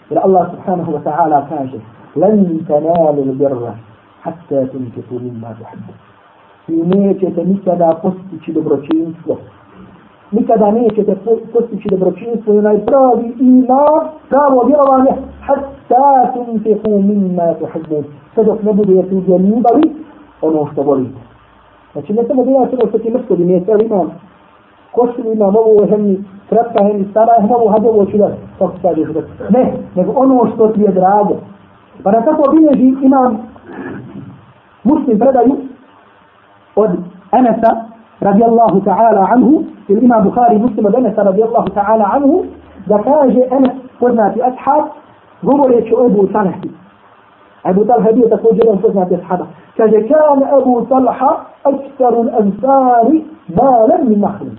[0.10, 1.80] Jer Allah subhanahu wa ta'ala kaže
[2.16, 3.64] لن تنالوا البر
[4.24, 5.98] حتى تنفقوا مما تحبون
[6.70, 9.38] i nećete nikada postići dobročinstvo.
[10.32, 11.16] Nikada nećete
[11.54, 13.86] postići dobročinstvo i onaj pravi ima
[14.30, 18.04] pravo vjerovanje hatta tunfihu mimma tuhibbun.
[18.34, 19.84] Sve dok ne budete udjeljivali
[20.42, 21.20] ono što volite.
[21.94, 24.12] Znači ne samo djelati ono što ti mrsko di mjese, ali imam
[24.98, 28.30] košinu, imam ovo hemni, kratka hemni, stara hemni, ovo hadi ovo ću da,
[28.60, 29.06] kako se kaže,
[29.50, 31.36] ne, nego ono što ti je drago.
[32.04, 33.38] Pa na tako bilježi imam
[34.84, 35.56] muslim predaju
[36.76, 36.90] od
[37.32, 37.72] Enesa
[38.20, 42.44] radijallahu ta'ala anhu, ili ima Bukhari muslim od Enesa radijallahu ta'ala anhu,
[42.86, 44.86] da kaže Enes poznati ashab,
[45.42, 46.70] govoreći o Ebu Talhi.
[47.70, 49.46] Ebu Talha bio također jedan poznati ashaba.
[49.78, 51.32] Kaže, kan Ebu Talha
[51.64, 53.24] aksaru l'ansari
[53.56, 54.58] malan min nahlim.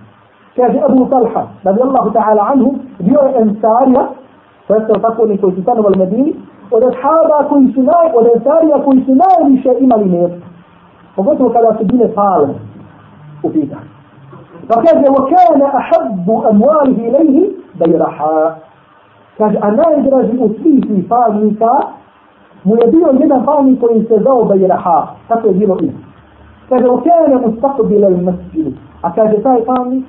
[0.59, 4.09] Kaže Ebu Talha, radijallahu ta'ala anhu, bio je ansarija,
[4.67, 6.35] to je tako oni koji su stanovali Medini,
[6.71, 10.49] od ashaba koji su naj, od ansarija koji su najviše imali mjesto.
[11.19, 12.49] pogotovo kada su bile pale
[13.43, 13.91] u pitanju.
[14.69, 17.37] Pa kaže, وَكَانَ أَحَبُّ أَمْوَالِهِ إِلَيْهِ
[17.81, 18.55] بَيْرَحَا
[19.39, 21.73] Kaže, a najdraži od svih tih palnika
[22.65, 25.07] mu je bio jedan palnik koji se zao Bajraha.
[25.29, 25.93] Tako je bilo ime.
[26.69, 30.05] Kaže, وَكَانَ مُسْتَقْبِلَ الْمَسْجِدِ A kaže, taj palnik,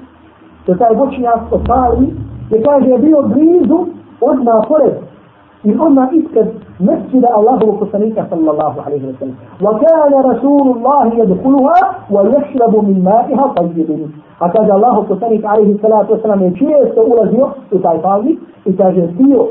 [0.67, 2.09] to taj voćnjak od palni,
[2.51, 3.87] je kaže, bio blizu
[4.21, 4.95] odmah pored
[5.65, 6.49] i odmah ispred
[6.81, 14.09] مسجد الله وكسنيك صلى الله عليه وسلم وكان رسول الله يدخلها ويشرب من مائها طيب
[14.43, 19.49] أكاد الله وكسنيك عليه الصلاة والسلام يشيء سؤول زيو وتعطاني إتاجزيو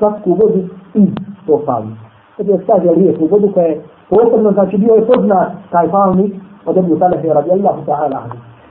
[0.00, 0.60] slatku vodu
[0.94, 1.08] iz
[1.46, 2.00] tog palnika.
[2.36, 6.34] Kada je stavio lijepu vodu koja je posebno, znači bio je poznat taj palnik
[6.66, 8.20] od Ebu Talehe radijallahu ta'ala.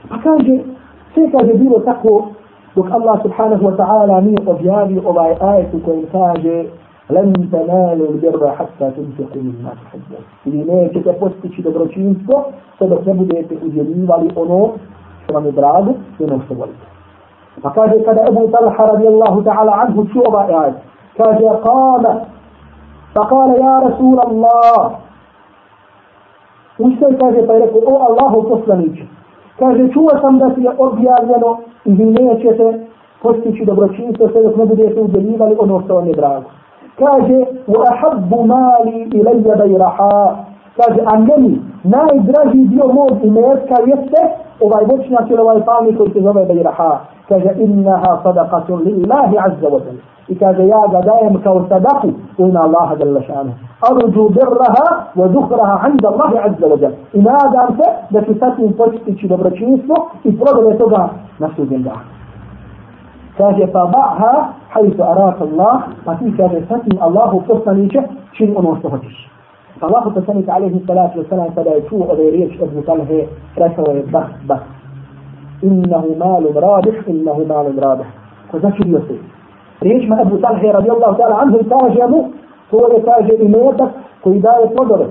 [0.10, 0.60] Pa kaže,
[1.15, 2.27] sve kaže bilo tako
[2.77, 6.65] dok Allah subhanahu wa ta'ala nije objavio ovaj ajet u kojem kaže
[7.11, 12.45] لن تنالوا البر حتى تنفقوا مما تحبون ili nećete postići dobročinstvo
[12.79, 14.69] sve dok ne budete udjeljivali ono
[15.25, 16.87] što vam je drago i ono što volite.
[17.63, 20.75] Pa kaže kada Ebu Talha radijallahu ta'ala anhu čuo ovaj ajet,
[21.17, 22.21] kaže kama,
[23.29, 24.93] kale ja Rasul Allah,
[26.79, 29.05] Ustaj kaže pa je rekao, o Allahu poslaniće,
[29.59, 32.87] kaže čuo sam da ti je objavljeno i vi nećete
[33.23, 36.49] postići dobročinstvo sve dok ne budete udjeljivali ono što vam je drago.
[36.99, 37.39] kaže
[37.69, 40.37] wa ahabbu mali ilayya bayraha
[40.77, 46.21] kaže a meni najdraži dio mog imetka jeste ovaj voćnjak ili ovaj palmi koji se
[46.21, 50.03] zove Bejraha, kaže innaha sadaqatun lillahi azza wa jalla.
[50.29, 53.53] I kaže ja ga dajem kao sadaku u ime Allaha jalla šanu.
[53.91, 54.87] Arđu birraha
[55.17, 56.97] wa duhraha inda Allahi azza wa jalla.
[57.13, 62.05] I nadam se da ću sa tim postići dobročinstvo i prodale toga na sudnjem danu.
[63.37, 64.33] Kaže pa ba'ha
[64.71, 65.83] hajtu araka Allah.
[66.05, 68.03] Pa ti kaže sa tim Allahu poslaniće
[68.37, 69.31] čini ono što hoćeš.
[69.85, 74.29] Allahu poslanik alaihi salatu wasalam kada je čuo ove riječi od Mutalhe rekao je bah
[74.49, 74.63] bah
[75.63, 78.07] innahu malum rabih innahu malum rabih
[78.51, 79.15] ko začudio se
[79.81, 82.21] riječima Ebu Talhe radijallahu ta'ala anhu kaže mu,
[82.71, 83.91] to je kaže i metak
[84.23, 85.07] koji daje plodove.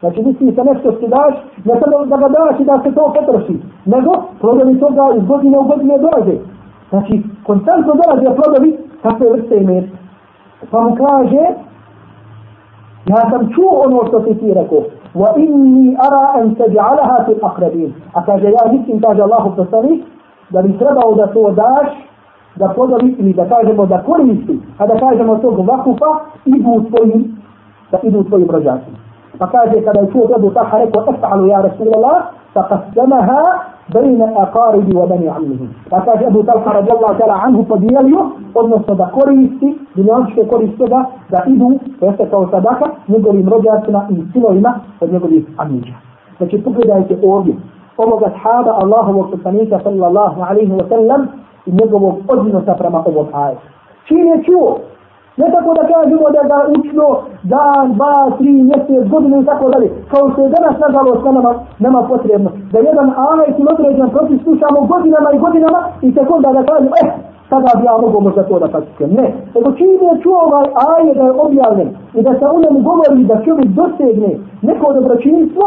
[0.00, 1.34] Znači misli se nešto što daš,
[1.64, 5.58] ne samo da ga daš i da se to potroši, nego plodovi toga iz godine
[5.58, 6.36] u godine dolaze.
[6.90, 9.96] Znači, konstantno dolaze plodovi kakve vrste i metka.
[10.70, 11.42] Pa mu kaže,
[13.10, 14.72] يا كمشوء وتفكيرك
[15.14, 17.94] وإني أرى أن تجعلها في الأقربين.
[18.16, 20.04] أكاد يا ميك إنتاج الله بسري
[20.50, 21.02] دا بي تربع
[21.50, 21.92] داش.
[22.56, 24.36] دا فوضا بيكني دا كاجم ودا كل
[24.80, 26.10] هذا كاجم ودا كل وقفة
[26.48, 27.30] إبو تفوي
[27.94, 28.92] إبو تفوي برجاتي
[29.42, 32.16] أكاد يا كدا تبو تحرك وتفعل يا رسول الله.
[32.54, 33.42] فقسمها
[33.92, 35.68] بين أقارب wa عمه amnihim.
[35.92, 41.44] أبو طلحة رضي الله تعالى عنه anhu podijelio, odnosno da koristi, dunjaličke koriste da, da
[41.46, 45.94] idu, to jeste kao sadaka, njegovim rođacima i sinovima od njegovih amiđa
[46.38, 47.54] Znači pogledajte ovdje,
[47.96, 51.28] ovoga shaba Allahovog poslanika sallallahu alaihi wa sallam,
[51.66, 53.66] i njegovog odnosa prema ovom ajetu.
[54.08, 54.78] Čim je čuo,
[55.36, 57.06] ne tako da kažemo da ga učno
[57.42, 61.52] dan, dva, tri, mjesec, godinu i tako dalje, kao što je danas nažalost na nama,
[61.78, 66.48] nama potrebno, da jedan ajet ili određen propis slušamo godinama i godinama i tek onda
[66.52, 67.10] da kažemo, eh,
[67.50, 69.10] sada bi ja mogu možda to da praktikujem.
[69.20, 72.78] Ne, nego čim je čuo ovaj ajet da je objavljen i da se u njemu
[72.90, 74.30] govori da čovjek dosegne
[74.62, 75.66] neko dobročinstvo,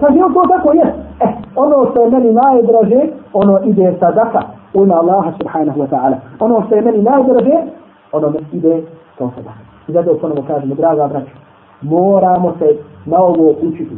[0.00, 0.86] kaže je to tako je.
[1.24, 3.00] Eh, ono što je meni najdraže,
[3.32, 4.42] ono ide sadaka,
[4.74, 6.16] u ime Allaha subhanahu wa ta'ala.
[6.40, 7.56] Ono što je meni najdraže,
[8.12, 8.82] ono ide
[9.18, 9.50] kao sada.
[9.88, 11.30] I zato ponovo kažemo, draga braća,
[11.82, 12.76] moramo se
[13.06, 13.96] na ovo učiti.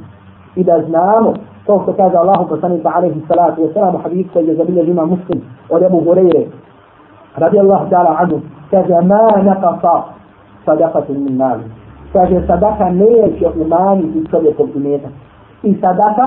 [0.57, 1.35] I da znamo,
[1.67, 5.43] to što kaže Allahu poslanik alejhi salatu wa salam, hadith koji je zabilje ima muslim
[5.71, 6.47] od Abu Hurajre
[7.37, 10.03] radijallahu ta'ala anhu, kaže, ma naqasa
[10.67, 11.65] sadaqatu min mali.
[12.13, 15.09] Kaže, sadaka neće umanjiti čovjekov imeta
[15.63, 16.27] I sadaka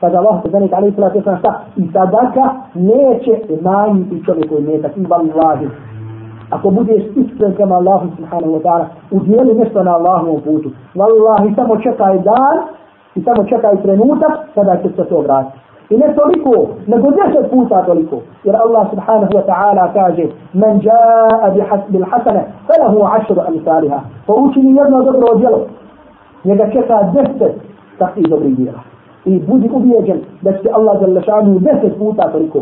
[0.00, 5.68] kaže Allah poslanik alejhi salatu vesselam šta i sadaka neće umanjiti čovjekov imeta i vallahi
[6.52, 11.76] ako budeš iskren kama Allahu subhanahu wa ta'ala udjeli nešto na Allahovom putu Wallahi, samo
[11.76, 12.56] čekaj dan
[13.14, 15.58] i samo čekaj trenutak kada će se to vratiti
[15.90, 18.16] I ne toliko, nego deset puta toliko.
[18.44, 21.50] Jer Allah subhanahu wa ta'ala kaže Men jaa
[21.88, 24.00] bil hasane, falahu ašru amsaliha.
[24.26, 25.60] Pa učini jedno dobro djelo.
[26.44, 27.52] Njega čeka deset
[27.98, 28.78] takvih dobrih djela
[29.24, 32.58] i budi ubijeđen da će Allah za lešanu deset puta toliko.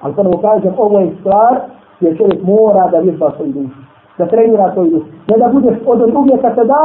[0.00, 1.60] Ali ponovo kažem, ovo je stvar
[2.00, 3.80] jer čovjek mora da vježba svoju dušu,
[4.18, 5.06] da trenira svoju dušu.
[5.28, 6.82] Ne da budeš od ovih uvijek kad se da,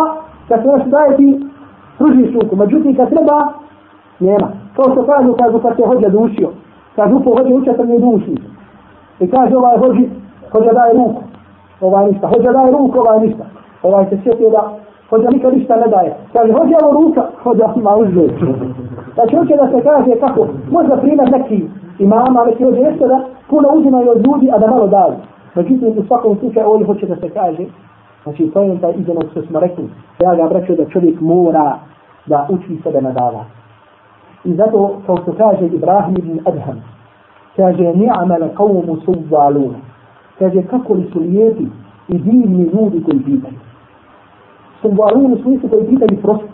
[0.47, 1.45] kad se još daje ti
[1.97, 2.55] pružiš ruku.
[2.55, 3.37] Međutim, kad treba,
[4.19, 4.47] nema.
[4.75, 6.49] To što kažu, kažu kad se hođa dušio.
[6.95, 8.35] Kažu po hođe učet mi duši.
[9.19, 10.09] I kaže ovaj hođi,
[10.51, 11.21] hođa daje ruku.
[11.81, 12.27] Ovaj ništa.
[12.27, 13.45] Hođa daje ruku, ovaj ništa.
[13.83, 16.15] Ovaj se sjetio da Hođa nikad ništa ne daje.
[16.33, 18.23] Kaže, hođa ovo ruka, hođa ima uzme.
[19.13, 21.67] Znači, hoće da se kaže kako, možda primjer neki
[21.99, 25.15] imama, neki hođe jeste da puno uzimaju od ljudi, a da malo daju.
[25.55, 27.65] Međutim, u svakom slučaju ovdje hoće da se kaže,
[28.23, 31.75] znači, to je taj izeno što smo rekli, ja ga vraću da čovjek mora
[32.25, 33.45] da uči sebe na dava.
[34.43, 36.83] I zato, kao što kaže Ibrahim ibn Adham,
[37.55, 39.77] kaže, ni'amala qawmu suvvaluna.
[40.39, 41.65] Kaže, kako li su lijepi
[42.07, 43.59] i divni ljudi koji pitaju
[44.81, 46.47] sumbarun u smislu koji pitaju prosto.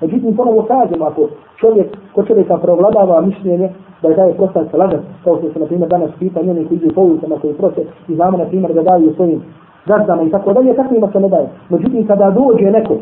[0.00, 1.28] Međutim, ponovo kažem, ako
[1.60, 3.70] čovjek, ko čovjeka provladava mišljenje,
[4.02, 6.94] da je taj prostan lažan, kao što se, na primjer, danas pita njeni koji idu
[6.94, 9.42] po ulicama, koji prose, i znamo, na primjer, da daju svojim
[9.86, 11.48] gazdama i tako dalje, tako ima se ne daje.
[11.68, 12.94] Međutim, kada dođe neko,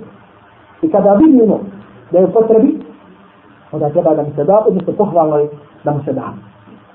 [0.82, 1.60] i kada vidimo
[2.12, 2.80] da je potrebi,
[3.72, 5.48] onda treba da mu se da, odnosno pohvalno je
[5.84, 6.32] da mu se da.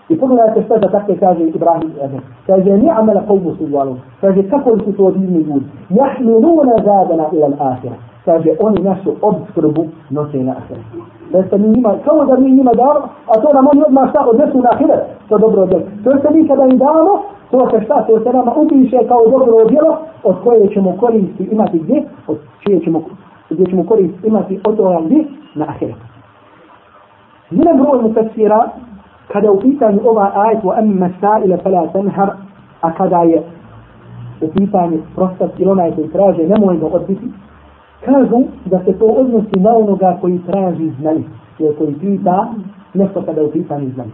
[0.10, 2.18] I pogledajte što za takve kaže Ibrahim Ebe.
[2.48, 3.96] Kaže, ni amela qawmu suvalu.
[4.22, 5.66] Kaže, kako su to divni ljudi?
[5.90, 7.96] Jahminuna zadana ila l-ahira.
[8.26, 10.82] Kaže, oni našu obskrbu nose na ahira.
[11.32, 14.26] Da ste mi njima, kao da mi njima damo, a to nam oni odmah šta
[14.30, 14.98] odnesu na ahira.
[15.30, 15.84] To dobro djelo.
[16.04, 17.14] To ste mi kada im damo,
[17.52, 21.80] to se šta, to se nama upiše kao dobro djelo, od koje ćemo koristi imati
[21.80, 23.02] gdje, od čije ćemo,
[23.50, 25.26] gdje ćemo koristi imati od toga gdje,
[25.56, 25.94] na ahira.
[27.52, 28.70] Jedan broj mu tafsira,
[29.32, 32.30] kada u pitanju ova ajet wa amma sa'ila fala tanhar
[32.82, 33.44] a kada je
[34.42, 37.28] u pitanju prostat ili onaj koji traže nemoj ga odbiti
[38.06, 41.24] kažu da se to odnosi na onoga koji traži znanje
[41.60, 42.48] jer koji pita
[42.94, 44.12] nešto kada u pitanju znanje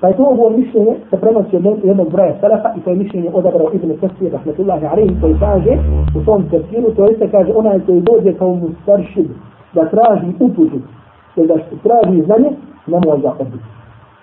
[0.00, 3.30] Pa je to ovo mišljenje se prenosi od jednog broja salafa i to je mišljenje
[3.34, 5.78] odabrao Ibn Kasir, rahmetullahi alaihi, koji kaže
[6.16, 9.28] u tom tefsiru, to jeste kaže onaj koji dođe kao mu staršid
[9.74, 10.78] da traži uputu,
[11.36, 12.50] ili da traži znanje,
[12.86, 13.64] nemoj ga odbiti.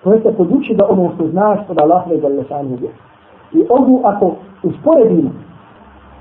[0.04, 2.90] To jeste poduči da ono što znaš od Allahove i Zalešanu je.
[3.52, 5.30] I ovu ako usporedimo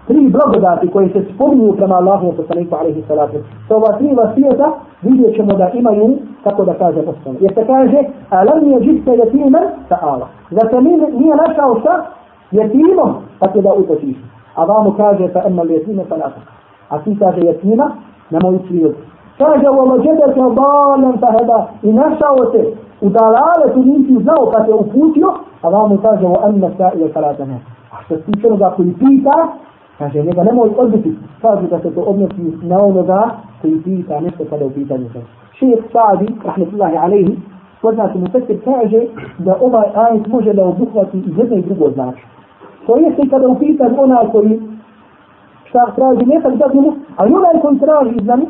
[0.10, 3.38] tri blagodati koje se spominju prema Allahu i poslaniku alaihi salatu.
[3.68, 4.68] Sa ova tri vasijeta
[5.02, 7.38] vidjet ćemo da imaju, kako da kaže osnovu.
[7.40, 8.00] Jer se kaže,
[8.30, 10.28] alam je džiste jetimen sa Allah.
[10.52, 10.82] Zato
[11.22, 12.06] nije našao šta?
[12.52, 14.18] Jetimom, tako da utočiš.
[14.56, 16.46] A vamo kaže, fa emma li jetime fa natak.
[16.90, 17.92] A ti kaže jetima,
[18.30, 18.96] na moju svijet.
[19.38, 22.62] Kaže, ovo džete se obalan fa heda i našao te
[23.02, 27.12] u dalale tu nisi znao kad te uputio, a vamo kaže, ovo emma sa ili
[27.14, 27.60] salatane.
[27.92, 29.48] A što se tiče onoga koji pita,
[30.00, 31.16] Kaže, njega nemoj odbiti.
[31.42, 33.30] Kaže da se to odnosi na onoga
[33.62, 35.22] koji pita nešto kada u pitanju se.
[35.60, 37.38] Šejh Sa'di, rahmetullahi alaihi,
[37.82, 39.02] poznati mu Fesir, kaže
[39.38, 42.24] da ovaj ajet može da obuhvati i jedno i drugo znači.
[42.88, 44.62] To jeste kada u pitanju onaj koji
[45.64, 48.46] šta traži mjetak da mu, ali onaj koji traži znanje,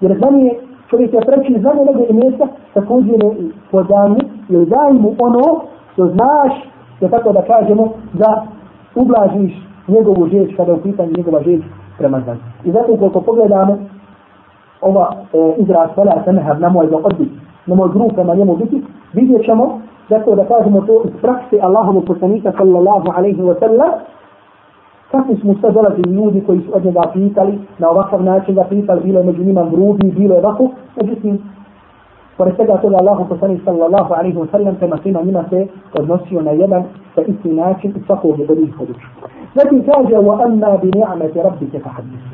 [0.00, 4.16] jer znanje je čovjek je preći znanje nego i mjesta, također je po danu,
[4.48, 5.60] jer daj mu ono
[5.92, 6.52] što znaš,
[7.00, 8.46] da tako da kažemo, da
[8.94, 11.62] ublažiš njegovu žeć kada je u pitanju njegova žeć
[11.98, 12.40] prema znanju.
[12.64, 13.78] I zato ukoliko pogledamo
[14.80, 17.28] ova e, izraz fela senehab na moj odbit,
[17.66, 18.82] na moj grup prema njemu biti,
[19.12, 23.90] vidjet ćemo zato da kažemo to iz prakse Allahovu poslanika sallallahu alaihi wa sallam
[25.10, 29.00] kakvi smo sve dolazili ljudi koji su od njega pitali, na ovakav način ga pitali,
[29.04, 31.38] bilo je među njima grubi, bilo je ovako, međutim,
[32.36, 35.66] Pored svega toga Allahu poslanik sallallahu alaihi wa sallam prema svima njima se
[35.98, 36.82] odnosio na jedan
[37.14, 39.06] sa isti način i svakog je bolih poduču.
[39.54, 42.26] Zatim kaže wa anna bi ni'mati rabbike fa hadith.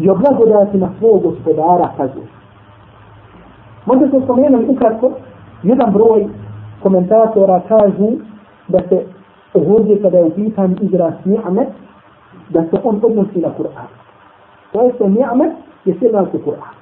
[0.00, 2.26] I o blagodatima svog gospodara kazuje.
[3.86, 5.10] Možda se spomenuli ukratko,
[5.62, 6.26] jedan broj
[6.82, 8.08] komentatora kažu
[8.68, 9.04] da se
[9.54, 11.68] ovdje kada je u pitanju izraz ni'met,
[12.48, 13.88] da se on odnosi na Kur'an.
[14.72, 15.52] To je se ni'met
[15.84, 16.77] je sjedan se Kur'an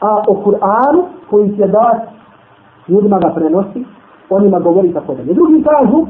[0.00, 2.00] a o Kur'anu koji će da
[2.88, 3.84] ljudima ga prenosi,
[4.30, 5.32] onima govori tako da.
[5.32, 6.06] Drugi kažu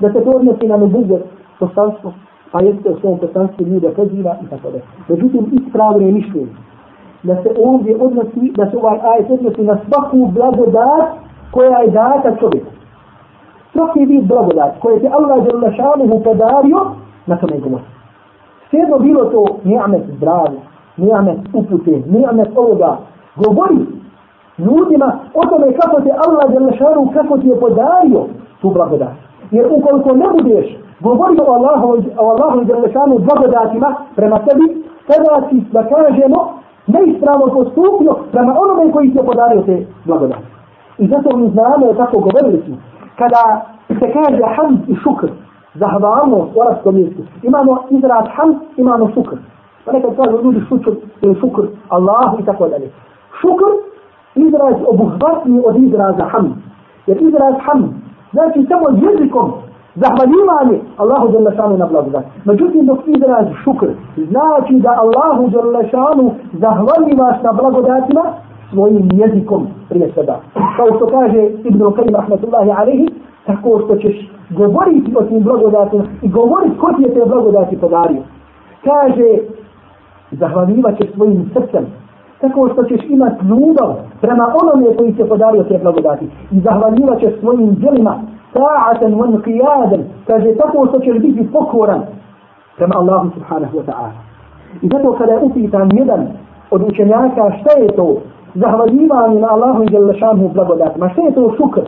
[0.00, 1.18] da se to odnosi na nubuge
[1.58, 2.12] poslanstvo,
[2.52, 4.78] pa jeste u svom poslanstvu ljude poziva i tako da.
[5.08, 6.52] Međutim, ispravno je mišljenje
[7.22, 11.08] da se ovdje odnosi, da se ovaj ajet odnosi na svaku blagodat
[11.50, 12.72] koja je data čovjeku.
[13.72, 16.78] Svaki vid blagodat koje ti Allah je lašanuhu podario,
[17.26, 17.84] na tome govori.
[18.70, 20.60] Sjedno bilo to nijamet zdravlja,
[20.96, 22.96] nijamet upute, nijamet ovoga,
[23.36, 23.86] govori
[24.58, 28.20] ljudima o tome kako te Allah Đelešanu, kako ti je podario
[28.60, 29.14] tu blagodat.
[29.50, 35.60] Jer ukoliko ne budeš govori o Allahu, o Allahu Đelešanu blagodatima prema sebi, tada si
[35.72, 36.38] da kažemo
[36.86, 40.46] neispravno postupio prema onome koji ti je podario te blagodati.
[40.98, 42.76] I zato mi znamo kako govorili smo,
[43.18, 45.28] Kada se kaže hamd i šukr,
[45.74, 49.36] zahvalnost u arabskom jeziku, imamo izraz hamd, imamo šukr.
[49.84, 52.90] Pa nekad kažu ljudi šukr ili šukr Allah i tako dalje
[53.42, 53.70] šukr
[54.34, 56.52] izraz obuhvatni od izraza hamd.
[57.06, 57.86] Jer izraz hamd
[58.32, 59.52] znači samo jezikom
[59.94, 62.24] zahvaljivanje Allahu Đalešanu na blagodat.
[62.44, 63.86] Međutim, dok izraz šukr
[64.16, 68.24] znači da Allahu Đalešanu zahvaljivaš na blagodatima
[68.70, 70.36] svojim jezikom prije svega.
[70.76, 73.08] Kao što kaže Ibn Qayyim rahmatullahi alaihi,
[73.46, 78.22] tako što ćeš govoriti o tim blagodatima i govoriti ko ti je te blagodati podario.
[78.84, 79.38] Kaže,
[80.30, 81.86] zahvaljivat ćeš svojim srcem,
[82.42, 83.90] tako što ćeš imat ljubav
[84.20, 86.26] prema onome koji se podario te blagodati.
[86.50, 88.14] I zahvaljivat ćeš svojim djelima
[88.54, 92.02] ta'atan wa qiyadan kaže tako što ćeš biti pokoran
[92.76, 94.12] prema Allahu subhanahu wa ta'ala.
[94.82, 96.26] I zato kada je upitan jedan
[96.70, 98.16] od učenjaka šta je to?
[98.54, 101.08] Zahvaljivanje na Allahu i Đelešanu blagodatima.
[101.08, 101.80] Šta je to šukr?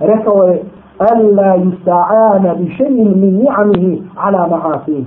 [0.00, 0.62] Rekao je
[0.98, 5.04] alla yusta'ana bi še'in min ni'amihi ala ma'asihi.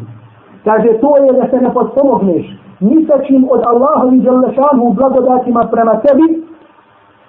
[0.64, 5.68] Kaže to je da se ne potpomogneš ni sa čim od Allaha i Đalešanu blagodatima
[5.72, 6.44] prema tebi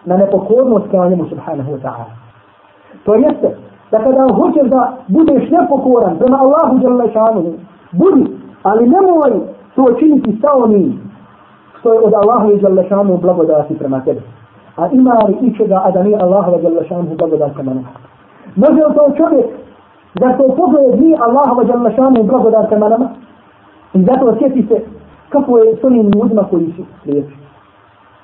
[0.05, 2.13] na nepokornost kao njemu subhanahu wa ta'ala.
[3.05, 3.57] To jeste,
[3.91, 7.55] da kada hoćeš da budeš nepokoran prema Allahu Đalešanu,
[7.93, 8.27] budi,
[8.63, 9.33] ali nemoj
[9.75, 11.01] to činiti sa onim
[11.79, 14.21] što je od Allaha i Đalešanu blagodati prema tebi.
[14.77, 17.89] A ima li ičega, a da nije Allahu i Đalešanu blagodati prema nama?
[18.57, 19.47] Može li to čovjek
[20.15, 23.09] da to pogled nije Allaha i Đalešanu blagodati prema nama?
[23.95, 24.98] I zato osjeti se
[25.29, 27.35] kako je s onim ljudima koji su slijepi.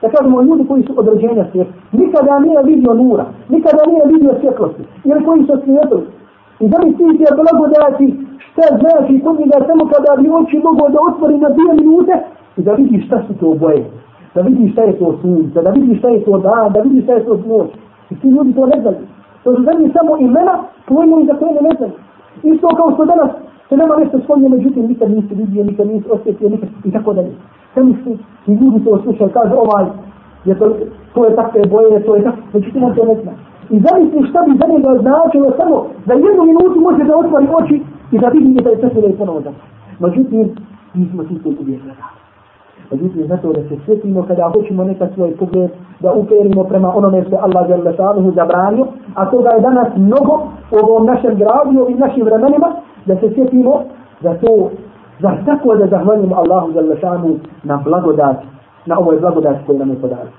[0.03, 4.35] Da kažemo, ljudi koji su od rođenja slijepi, nikada nije vidio nura, nikada nije vidio
[4.41, 6.01] svjetlosti, jer koji su slijepi.
[6.61, 8.07] I da mi ti ti blagodati
[8.47, 12.15] šta znači kod njega samo kada bi oči mogo da otvori na dvije minute
[12.57, 13.85] i da vidi šta su to boje,
[14.35, 17.13] da vidi šta je to sunce, da vidi šta je to dan, da vidi šta
[17.13, 17.71] je to noć.
[18.11, 18.97] I ti ljudi to ne znaju.
[19.45, 20.55] To su zemlji samo imena,
[20.89, 21.93] pojmovi za koje ne znaju.
[22.43, 23.31] Isto kao što danas
[23.69, 27.33] se nema nešto spomnje, međutim nikad nisi vidio, nikad nisi osjetio, nikad i tako dalje.
[27.73, 29.87] Sve misli, ti ljudi to osjećaju, kaže ovaj,
[30.45, 30.67] je to,
[31.15, 33.33] to je takve boje, to je tako, međutim on to ne zna.
[33.71, 37.83] I zamisli šta bi za njega značilo samo za jednu minutu može da otvori oči
[38.13, 39.51] i da vidi da je sve da je ponovo da.
[39.99, 40.51] Međutim,
[40.95, 42.25] nismo svi koji uvijek gledali.
[42.91, 47.37] Međutim, zato da se sjetimo kada hoćemo nekad svoj pogled da uperimo prema onome što
[47.37, 50.35] Allah je lešanuhu zabranio, a toga je danas mnogo
[50.71, 52.69] u ovom našem gradu i našim vremenima,
[53.07, 53.83] da se sjetimo
[54.21, 54.71] da to,
[55.21, 58.37] za tako da zahvalimo Allahu za lešanuhu na blagodat,
[58.87, 60.31] na ovoj blagodat koju nam je podali.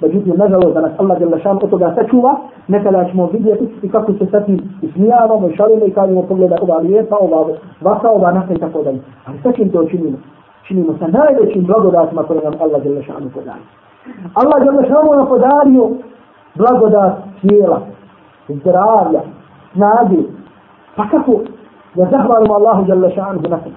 [0.00, 2.36] Međutim, nažalost, da nas Allah je lešan od toga sačuva,
[2.68, 6.78] nekada ćemo vidjeti i kako se sad tim ismijavamo i šalimo i kažemo pogleda ova
[6.78, 7.46] lijepa, ova
[7.80, 9.00] vaka, ova nasa i tako dalje.
[9.26, 10.18] Ali sa čim to činimo?
[10.66, 13.64] činimo sa najvećim blagodatima koje nam Allah Đelešanu podali.
[14.34, 15.90] Allah Đelešanu nam podario
[16.54, 17.80] blagodat tijela,
[18.48, 19.20] zdravlja,
[19.72, 20.22] snage.
[20.96, 21.40] Pa kako?
[21.96, 23.72] وزهرهم الله جل شأنه نقم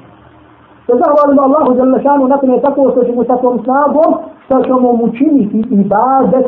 [0.90, 4.04] وزهرهم الله جل شأنه نقم يتقوى سجمو تقوى سنابو
[4.50, 6.46] سجمو مجيني في إبادة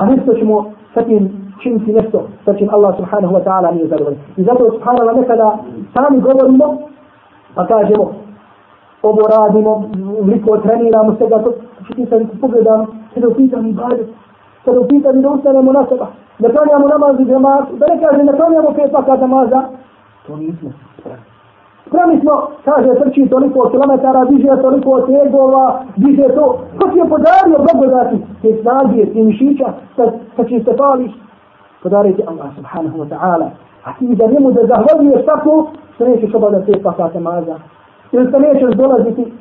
[0.00, 1.28] أهل سجمو فتن
[1.62, 5.48] شين في نفسه سجم الله سبحانه وتعالى من يزرغي إذا الله سبحانه وتعالى مثلا
[5.94, 6.68] ثاني قبل مو
[7.56, 8.06] فكاجمو
[9.02, 9.90] ovo radimo,
[10.22, 11.52] mliko treniramo, sve da to,
[11.84, 14.04] što ti sad pogledam, kada upitam i bađe,
[14.64, 16.06] kada upitam i da ustanemo na seba,
[16.38, 19.62] da klanjamo namaz i džemaz, da ne kaže, da klanjamo pet vaka džemaza,
[20.26, 21.24] to nismo spremni.
[21.86, 27.58] Spremni smo, kaže, trči toliko kilometara, diže toliko tegova, diže to, ko ti je podario
[27.66, 29.68] blagodati, te snage, te mišića,
[30.36, 31.12] sa čim se pališ,
[31.82, 33.48] podarite Allah subhanahu wa ta'ala,
[33.84, 37.56] a ti da njemu da zahvaljuješ tako, što nećeš obavljati te pakate maza.
[38.12, 39.32] ili se nećeš dolaziti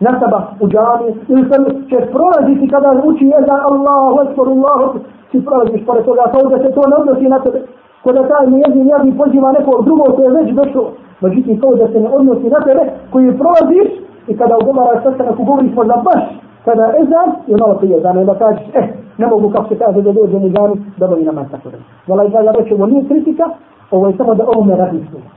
[0.00, 1.56] na saba u džami, ili se
[1.88, 6.58] ćeš prolaziti kada uči jezan Allahu Ekber, Allahu Ekber, ti prolaziš pored toga, kao da
[6.58, 7.62] se to ne odnosi na tebe,
[8.06, 10.84] ko da taj njezin javni poziva neko drugo koje je već došlo.
[11.20, 12.82] Međutim, to da se ne odnosi na tebe
[13.12, 13.88] koji prolaziš
[14.30, 16.24] i kada ugovaraš sa sebe, ako govoriš možda baš
[16.64, 18.86] kada je ezan, ono je malo prije zane, da kažeš, eh,
[19.18, 21.78] ne mogu kako se kaže da dođe ni zanu, da bovi namaz tako da.
[22.08, 23.44] Vala i zala reći, ovo nije kritika,
[23.90, 25.28] ovo je samo da ovome razmišljamo.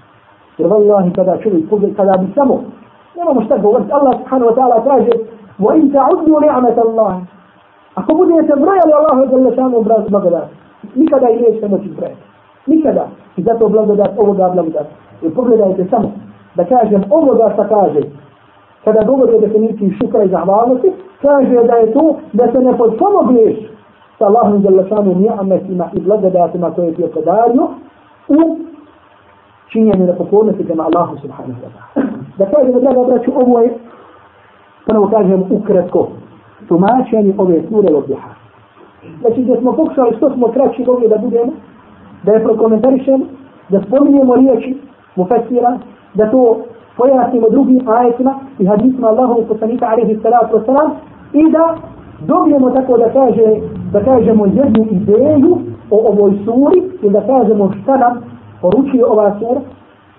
[0.58, 2.56] Jer vallahi kada čovjek pogled, kada bi samo,
[3.18, 5.14] nemamo šta govoriti, Allah subhanahu wa ta'ala kaže,
[5.60, 7.14] wa in ta'udnu ni'amet Allah.
[7.96, 10.04] Ako budete brojali Allahu jalla šanu obraz
[10.96, 12.29] nikada i neće moći brojati.
[12.70, 13.08] Nikada.
[13.38, 14.88] I zato blagodat ovoga blagodat.
[15.22, 16.12] I pogledajte samo,
[16.56, 18.02] da kažem ovoga šta kaže,
[18.84, 20.92] kada govori o definiciji šukra i zahvalnosti,
[21.22, 23.56] kaže da je to da se ne podpomogneš
[24.18, 27.68] sa Allahom za lešanu ni'ametima i blagodatima koje ti je podario
[28.28, 28.58] u
[29.72, 32.08] činjenje da pokornosti prema Allahu subhanahu wa ta'ala.
[32.38, 33.74] Da kažem, draga braću, ovo je,
[34.88, 36.08] ponovo kažem, ukratko,
[36.68, 38.30] tumačenje ove sure duha.
[39.22, 41.52] Znači, da smo pokušali što smo kraći mogli da budemo,
[42.24, 43.26] da je prokomentarišemo,
[43.70, 44.78] da spominjemo riječi
[45.16, 45.78] mufessira,
[46.14, 46.58] da to
[46.98, 50.90] pojasnimo drugim ajetima i hadisma Allahu poslanika alaihi salatu wasalam
[51.34, 51.76] i da
[52.28, 53.48] dobijemo tako da kaže
[53.92, 55.58] da kažemo jednu ideju
[55.92, 58.22] o ovoj suri i da kažemo šta nam
[58.62, 59.62] poručuje ova sura,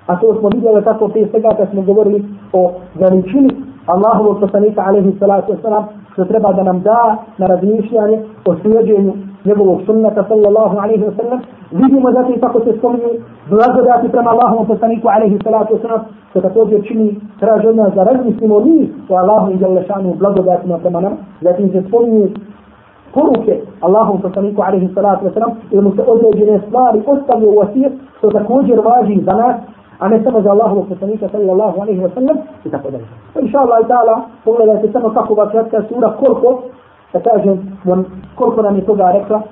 [0.06, 3.50] a to smo vidjeli tako prije svega kad smo govorili o veličini
[3.86, 9.12] Allahovog poslanika alaihi salatu wasalam, što treba da nam da na razmišljanje o slijedženju
[9.44, 11.40] njegovog sunnata sallallahu alaihi wa sallam.
[11.70, 13.10] Vidimo zatim kako se spominju
[13.50, 18.02] blagodati prema Allahovom poslaniku alaihi salatu wa sallam, što također čini traži od nas da
[18.04, 21.12] razmislimo mi o Allahom i Đalešanu blagodatima prema nam.
[21.40, 22.28] Zatim se spominju
[23.14, 27.90] poruke Allahom poslaniku alaihi salatu wa sallam, ili mu se određene stvari ostavio u asir
[28.18, 29.56] što također važi za nas
[30.00, 33.04] a ne samo za Allahovog poslanika sallallahu alaihi wa sallam i tako dalje.
[33.40, 36.62] Inša Allah i ta'ala pogledajte samo kako ova kratka sura koliko
[37.12, 37.78] da kažem
[38.34, 39.42] koliko nam je toga rekla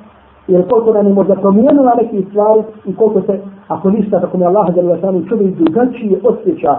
[0.48, 4.44] jer koliko nam je možda promijenila neke stvari i koliko se ako ništa tako mi
[4.44, 6.78] Allah za lešanu čovjek drugačije osjeća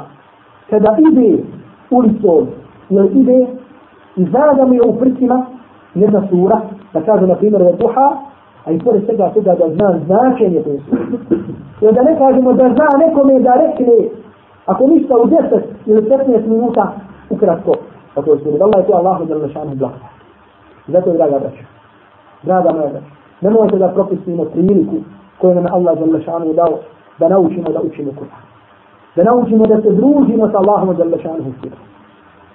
[0.70, 1.44] kada ide
[1.92, 2.48] ulicom
[2.90, 3.48] jer ide
[4.16, 5.46] i zada mu je u prsima
[5.96, 6.62] jedna sura,
[6.94, 8.18] da kaže na primjer od duha,
[8.66, 11.02] a i pored svega toga da zna značenje te sura.
[11.82, 13.94] Jer da ne kažemo da zna nekome da rekne,
[14.66, 16.92] ako ništa u 10 ili 15 minuta,
[17.30, 17.72] ukratko,
[18.16, 18.66] pa tako je sura.
[18.66, 20.19] Allah je to Allahu za lešanu blagodat.
[20.92, 21.64] Zato, draga braća,
[22.44, 23.06] draga moja braća,
[23.42, 24.96] ne možete da propustimo priliku
[25.38, 26.80] koju nam Allah Đalešanu dao,
[27.20, 28.50] da naučimo da učimo Kur'an.
[29.16, 31.54] Da naučimo da se družimo sa Allahom Đalešanu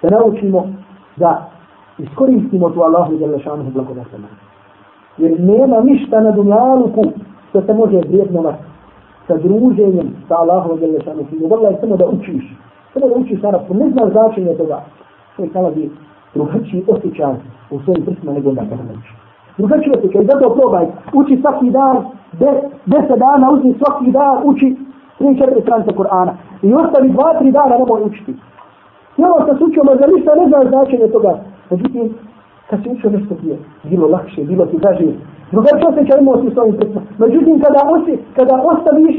[0.01, 0.67] Da naučimo
[1.15, 1.49] da
[1.97, 4.23] iskoristimo tu Allahu Đalešanu lešanuhu blagodatom.
[5.17, 7.03] Jer nema ništa na dunjaluku
[7.49, 8.63] što se može vrijednovati
[9.27, 11.55] sa druženjem sa Allahom Đalešanu lešanuhu.
[11.55, 12.57] Vrlo je samo da učiš.
[12.93, 13.73] Samo da učiš arabsku.
[13.73, 14.81] Ne znaš značenje toga.
[15.35, 15.89] Čovjek nalazi
[16.35, 17.33] drugačiji osjećaj
[17.69, 19.11] u svojim prsima nego onda kada neće.
[19.57, 20.25] Drugačiji osjećaj.
[20.31, 20.85] Zato probaj.
[21.13, 21.95] Uči svaki dan
[22.85, 24.75] deset dana uzmi svaki dan uči
[25.17, 26.33] tri, četiri stranice Kur'ana.
[26.61, 28.31] I ostavi dva, tri dana nemoj učiti.
[29.17, 31.33] I ovo što se učio, možda ništa ne znaš značenje toga.
[31.69, 32.13] Međutim,
[32.69, 35.05] kad si učio nešto bio, bilo lakše, bilo ti draže.
[35.51, 37.07] Drugačiji osjećaj imao si s ovim predstavom.
[37.17, 39.15] Međutim, kada, osi, kada ostaviš,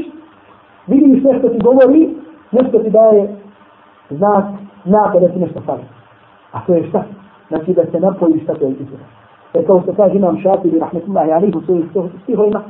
[0.87, 2.15] vidiš nešto ti govori,
[2.51, 3.35] nešto ti daje
[4.09, 4.45] znak,
[4.85, 5.96] znak da ti nešto stavio.
[6.57, 7.03] A to je šta?
[7.49, 9.07] Znači da se napojiš šta to je izgleda.
[9.53, 11.85] Jer kao što kaže imam šafi, rahmetullahi alihi, u svojih
[12.23, 12.61] stihovima,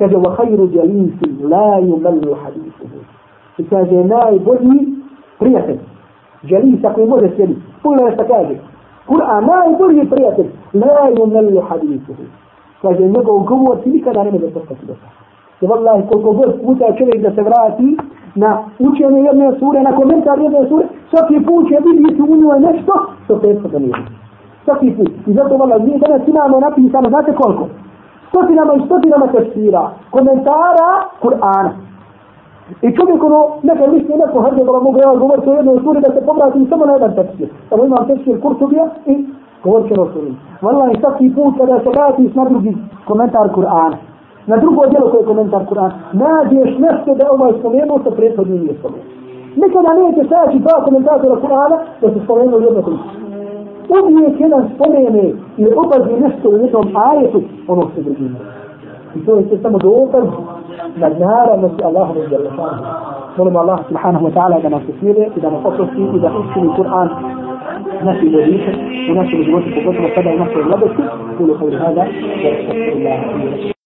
[0.00, 3.00] kaže wa khayru jalisi la yumallu hadithuhu
[3.58, 4.78] i kaže najbolji
[5.38, 5.78] prijatelj
[6.42, 8.54] jalisa koji može sjediti pogledaj šta kaže
[9.08, 12.24] Kur'an najbolji prijatelj la yumallu hadithuhu
[12.82, 15.20] kaže njegov govor ti nikada ne može postati do sada
[15.60, 17.96] I vallahi koliko god puta čovjek da se vrati
[18.34, 22.92] na učenje jedne sure, na komentar jedne sure, svaki put će vidjeti u njoj nešto
[23.24, 23.94] što petko da nije.
[24.64, 25.10] Svaki put.
[25.26, 27.66] I zato vallahi mi danas imamo napisano, znate koliko?
[28.30, 30.88] stotinama i stotinama tefsira, komentara
[31.22, 31.70] Kur'ana.
[32.82, 36.10] I čovjek ono, neka misli neko hrde da mogu ja govoriti o jednoj suri da
[36.14, 37.48] se povratim samo na jedan tefsir.
[37.68, 39.14] Samo imam tefsir Kurtubija i
[39.64, 40.34] govorit ću ono o suri.
[40.62, 42.76] Vallahi svaki put kada se vratiš na drugi
[43.08, 43.96] komentar Kur'ana,
[44.50, 48.74] na drugo djelo koje je komentar Kur'an, nađeš nešto da ovaj spomenuo sa prethodnim nije
[48.78, 49.06] spomenuo.
[49.62, 52.98] Nikada neće stajaći dva komentatora Kur'ana da se spomenuo jedno koji
[54.08, 55.24] uvijek jedan spomene
[55.56, 58.36] ili obazi nešto u jednom ajetu, ono se drugim.
[59.16, 60.24] I to je sve samo dokaz
[60.96, 62.50] na naravnosti Allahu i žele.
[63.36, 66.70] Molim Allah subhanahu wa ta'ala da nas usmire i da nas oprosti i da učini
[66.78, 67.08] Kur'an
[68.02, 68.72] نفي الوظيفة
[69.10, 71.76] ونفي الوظيفة životu, pogotovo نفي الوظيفة našoj mladosti.
[71.76, 72.04] هذا
[72.42, 73.72] kavri